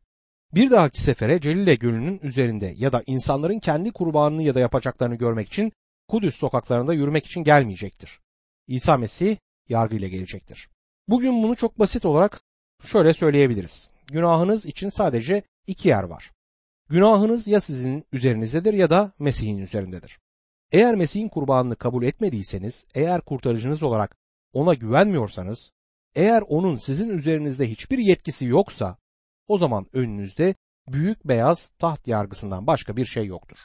Bir 0.53 0.71
dahaki 0.71 1.01
sefere 1.01 1.41
Celile 1.41 1.75
Gölü'nün 1.75 2.19
üzerinde 2.23 2.73
ya 2.77 2.91
da 2.91 3.03
insanların 3.05 3.59
kendi 3.59 3.91
kurbanını 3.91 4.43
ya 4.43 4.55
da 4.55 4.59
yapacaklarını 4.59 5.15
görmek 5.15 5.47
için 5.47 5.71
Kudüs 6.07 6.35
sokaklarında 6.35 6.93
yürümek 6.93 7.25
için 7.25 7.43
gelmeyecektir. 7.43 8.19
İsa 8.67 8.97
Mesih 8.97 9.37
yargıyla 9.69 10.07
gelecektir. 10.07 10.69
Bugün 11.07 11.43
bunu 11.43 11.55
çok 11.55 11.79
basit 11.79 12.05
olarak 12.05 12.41
şöyle 12.83 13.13
söyleyebiliriz. 13.13 13.89
Günahınız 14.07 14.65
için 14.65 14.89
sadece 14.89 15.43
iki 15.67 15.87
yer 15.87 16.03
var. 16.03 16.31
Günahınız 16.89 17.47
ya 17.47 17.61
sizin 17.61 18.05
üzerinizdedir 18.11 18.73
ya 18.73 18.89
da 18.89 19.11
Mesih'in 19.19 19.57
üzerindedir. 19.57 20.19
Eğer 20.71 20.95
Mesih'in 20.95 21.29
kurbanını 21.29 21.75
kabul 21.75 22.03
etmediyseniz, 22.03 22.85
eğer 22.95 23.21
kurtarıcınız 23.21 23.83
olarak 23.83 24.17
ona 24.53 24.73
güvenmiyorsanız, 24.73 25.71
eğer 26.15 26.41
onun 26.41 26.75
sizin 26.75 27.09
üzerinizde 27.09 27.69
hiçbir 27.69 27.97
yetkisi 27.97 28.45
yoksa, 28.45 28.97
o 29.47 29.57
zaman 29.57 29.87
önünüzde 29.93 30.55
büyük 30.87 31.25
beyaz 31.25 31.69
taht 31.69 32.07
yargısından 32.07 32.67
başka 32.67 32.97
bir 32.97 33.05
şey 33.05 33.25
yoktur. 33.25 33.57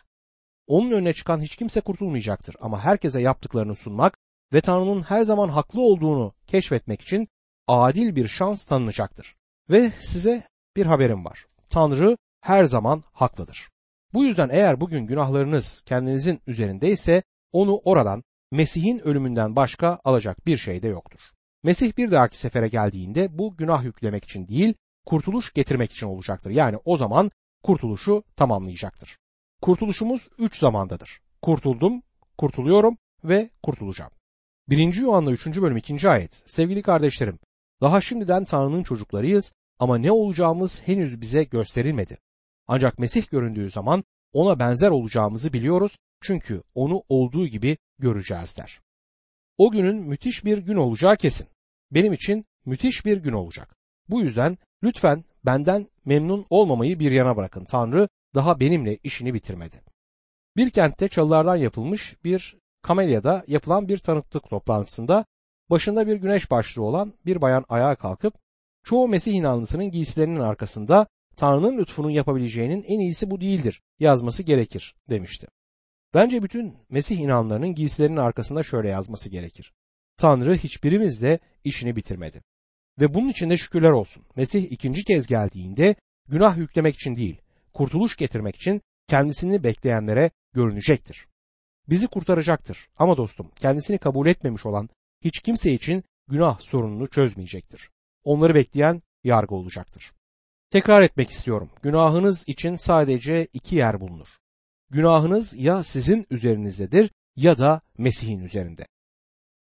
Onun 0.66 0.90
önüne 0.90 1.12
çıkan 1.12 1.40
hiç 1.40 1.56
kimse 1.56 1.80
kurtulmayacaktır 1.80 2.56
ama 2.60 2.80
herkese 2.80 3.20
yaptıklarını 3.20 3.74
sunmak 3.74 4.18
ve 4.52 4.60
Tanrı'nın 4.60 5.02
her 5.02 5.22
zaman 5.22 5.48
haklı 5.48 5.80
olduğunu 5.80 6.34
keşfetmek 6.46 7.00
için 7.00 7.28
adil 7.66 8.16
bir 8.16 8.28
şans 8.28 8.64
tanınacaktır. 8.64 9.36
Ve 9.70 9.90
size 10.00 10.48
bir 10.76 10.86
haberim 10.86 11.24
var. 11.24 11.46
Tanrı 11.68 12.16
her 12.40 12.64
zaman 12.64 13.02
haklıdır. 13.12 13.68
Bu 14.16 14.24
yüzden 14.24 14.48
eğer 14.52 14.80
bugün 14.80 15.06
günahlarınız 15.06 15.82
kendinizin 15.86 16.40
üzerindeyse 16.46 17.22
onu 17.52 17.80
oradan 17.84 18.22
Mesih'in 18.52 18.98
ölümünden 18.98 19.56
başka 19.56 20.00
alacak 20.04 20.46
bir 20.46 20.56
şey 20.56 20.82
de 20.82 20.88
yoktur. 20.88 21.20
Mesih 21.62 21.96
bir 21.96 22.10
dahaki 22.10 22.38
sefere 22.38 22.68
geldiğinde 22.68 23.38
bu 23.38 23.56
günah 23.56 23.84
yüklemek 23.84 24.24
için 24.24 24.48
değil, 24.48 24.74
kurtuluş 25.06 25.52
getirmek 25.52 25.92
için 25.92 26.06
olacaktır. 26.06 26.50
Yani 26.50 26.76
o 26.84 26.96
zaman 26.96 27.30
kurtuluşu 27.62 28.22
tamamlayacaktır. 28.36 29.18
Kurtuluşumuz 29.62 30.28
üç 30.38 30.56
zamandadır. 30.58 31.20
Kurtuldum, 31.42 32.02
kurtuluyorum 32.38 32.98
ve 33.24 33.50
kurtulacağım. 33.62 34.12
1. 34.68 34.94
Yuhanna 34.94 35.30
3. 35.30 35.46
bölüm 35.46 35.76
2. 35.76 36.08
ayet. 36.08 36.42
Sevgili 36.46 36.82
kardeşlerim, 36.82 37.38
daha 37.80 38.00
şimdiden 38.00 38.44
Tanrı'nın 38.44 38.82
çocuklarıyız 38.82 39.52
ama 39.78 39.98
ne 39.98 40.12
olacağımız 40.12 40.82
henüz 40.82 41.20
bize 41.20 41.44
gösterilmedi. 41.44 42.18
Ancak 42.68 42.98
Mesih 42.98 43.30
göründüğü 43.30 43.70
zaman 43.70 44.04
ona 44.32 44.58
benzer 44.58 44.90
olacağımızı 44.90 45.52
biliyoruz 45.52 45.98
çünkü 46.20 46.62
onu 46.74 47.02
olduğu 47.08 47.46
gibi 47.46 47.78
göreceğiz 47.98 48.56
der. 48.56 48.80
O 49.58 49.70
günün 49.70 49.96
müthiş 49.96 50.44
bir 50.44 50.58
gün 50.58 50.76
olacağı 50.76 51.16
kesin. 51.16 51.48
Benim 51.90 52.12
için 52.12 52.44
müthiş 52.64 53.04
bir 53.04 53.16
gün 53.16 53.32
olacak. 53.32 53.76
Bu 54.08 54.20
yüzden 54.20 54.58
lütfen 54.82 55.24
benden 55.44 55.86
memnun 56.04 56.46
olmamayı 56.50 56.98
bir 56.98 57.12
yana 57.12 57.36
bırakın. 57.36 57.64
Tanrı 57.64 58.08
daha 58.34 58.60
benimle 58.60 58.98
işini 59.02 59.34
bitirmedi. 59.34 59.82
Bir 60.56 60.70
kentte 60.70 61.08
çalılardan 61.08 61.56
yapılmış 61.56 62.16
bir 62.24 62.56
kamelyada 62.82 63.44
yapılan 63.46 63.88
bir 63.88 63.98
tanıklık 63.98 64.50
toplantısında 64.50 65.24
başında 65.70 66.06
bir 66.06 66.16
güneş 66.16 66.50
başlığı 66.50 66.82
olan 66.82 67.14
bir 67.26 67.40
bayan 67.40 67.64
ayağa 67.68 67.94
kalkıp 67.94 68.34
çoğu 68.84 69.08
Mesih 69.08 69.34
inanlısının 69.34 69.90
giysilerinin 69.90 70.40
arkasında 70.40 71.06
Tanrı'nın 71.36 71.78
lütfunun 71.78 72.10
yapabileceğinin 72.10 72.82
en 72.82 73.00
iyisi 73.00 73.30
bu 73.30 73.40
değildir 73.40 73.82
yazması 73.98 74.42
gerekir 74.42 74.94
demişti. 75.10 75.46
Bence 76.14 76.42
bütün 76.42 76.76
Mesih 76.88 77.18
inanlarının 77.18 77.74
giysilerinin 77.74 78.16
arkasında 78.16 78.62
şöyle 78.62 78.88
yazması 78.88 79.28
gerekir. 79.28 79.72
Tanrı 80.16 80.54
hiçbirimizle 80.56 81.38
işini 81.64 81.96
bitirmedi. 81.96 82.42
Ve 83.00 83.14
bunun 83.14 83.28
için 83.28 83.50
de 83.50 83.56
şükürler 83.56 83.90
olsun. 83.90 84.22
Mesih 84.36 84.72
ikinci 84.72 85.04
kez 85.04 85.26
geldiğinde 85.26 85.94
günah 86.28 86.56
yüklemek 86.56 86.94
için 86.94 87.16
değil, 87.16 87.40
kurtuluş 87.74 88.16
getirmek 88.16 88.56
için 88.56 88.82
kendisini 89.08 89.64
bekleyenlere 89.64 90.30
görünecektir. 90.52 91.26
Bizi 91.88 92.08
kurtaracaktır. 92.08 92.88
Ama 92.96 93.16
dostum 93.16 93.50
kendisini 93.56 93.98
kabul 93.98 94.26
etmemiş 94.26 94.66
olan 94.66 94.88
hiç 95.24 95.40
kimse 95.40 95.72
için 95.72 96.04
günah 96.28 96.60
sorununu 96.60 97.06
çözmeyecektir. 97.06 97.90
Onları 98.24 98.54
bekleyen 98.54 99.02
yargı 99.24 99.54
olacaktır. 99.54 100.12
Tekrar 100.76 101.02
etmek 101.02 101.30
istiyorum. 101.30 101.70
Günahınız 101.82 102.48
için 102.48 102.76
sadece 102.76 103.46
iki 103.52 103.76
yer 103.76 104.00
bulunur. 104.00 104.26
Günahınız 104.90 105.54
ya 105.56 105.82
sizin 105.82 106.26
üzerinizdedir 106.30 107.10
ya 107.36 107.58
da 107.58 107.80
Mesih'in 107.98 108.40
üzerinde. 108.40 108.86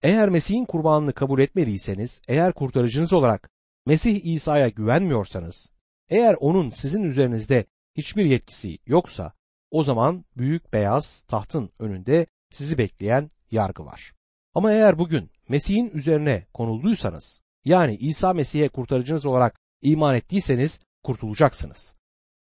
Eğer 0.03 0.29
Mesih'in 0.29 0.65
kurbanını 0.65 1.13
kabul 1.13 1.39
etmediyseniz, 1.39 2.21
eğer 2.27 2.53
kurtarıcınız 2.53 3.13
olarak 3.13 3.49
Mesih 3.85 4.25
İsa'ya 4.25 4.69
güvenmiyorsanız, 4.69 5.69
eğer 6.09 6.35
onun 6.39 6.69
sizin 6.69 7.03
üzerinizde 7.03 7.65
hiçbir 7.97 8.25
yetkisi 8.25 8.77
yoksa, 8.85 9.33
o 9.71 9.83
zaman 9.83 10.25
büyük 10.37 10.73
beyaz 10.73 11.21
tahtın 11.21 11.69
önünde 11.79 12.27
sizi 12.51 12.77
bekleyen 12.77 13.29
yargı 13.51 13.85
var. 13.85 14.13
Ama 14.53 14.71
eğer 14.71 14.97
bugün 14.97 15.31
Mesih'in 15.49 15.89
üzerine 15.89 16.45
konulduysanız, 16.53 17.41
yani 17.65 17.95
İsa 17.95 18.33
Mesih'e 18.33 18.69
kurtarıcınız 18.69 19.25
olarak 19.25 19.59
iman 19.81 20.15
ettiyseniz 20.15 20.79
kurtulacaksınız. 21.03 21.95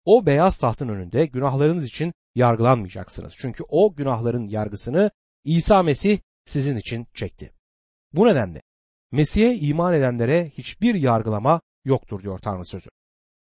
O 0.04 0.26
beyaz 0.26 0.56
tahtın 0.56 0.88
önünde 0.88 1.26
günahlarınız 1.26 1.84
için 1.84 2.12
yargılanmayacaksınız. 2.34 3.34
Çünkü 3.36 3.64
o 3.68 3.94
günahların 3.94 4.46
yargısını 4.46 5.10
İsa 5.44 5.82
Mesih 5.82 6.18
sizin 6.46 6.76
için 6.76 7.06
çekti. 7.14 7.52
Bu 8.12 8.26
nedenle 8.26 8.62
Mesih'e 9.12 9.54
iman 9.54 9.94
edenlere 9.94 10.48
hiçbir 10.48 10.94
yargılama 10.94 11.60
yoktur 11.84 12.22
diyor 12.22 12.38
Tanrı 12.38 12.64
sözü. 12.64 12.90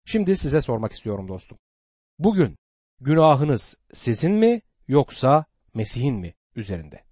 Şimdi 0.04 0.36
size 0.36 0.60
sormak 0.60 0.92
istiyorum 0.92 1.28
dostum. 1.28 1.58
Bugün 2.18 2.56
günahınız 3.00 3.76
sizin 3.92 4.32
mi 4.32 4.60
yoksa 4.88 5.44
Mesih'in 5.74 6.16
mi 6.16 6.34
üzerinde? 6.56 7.05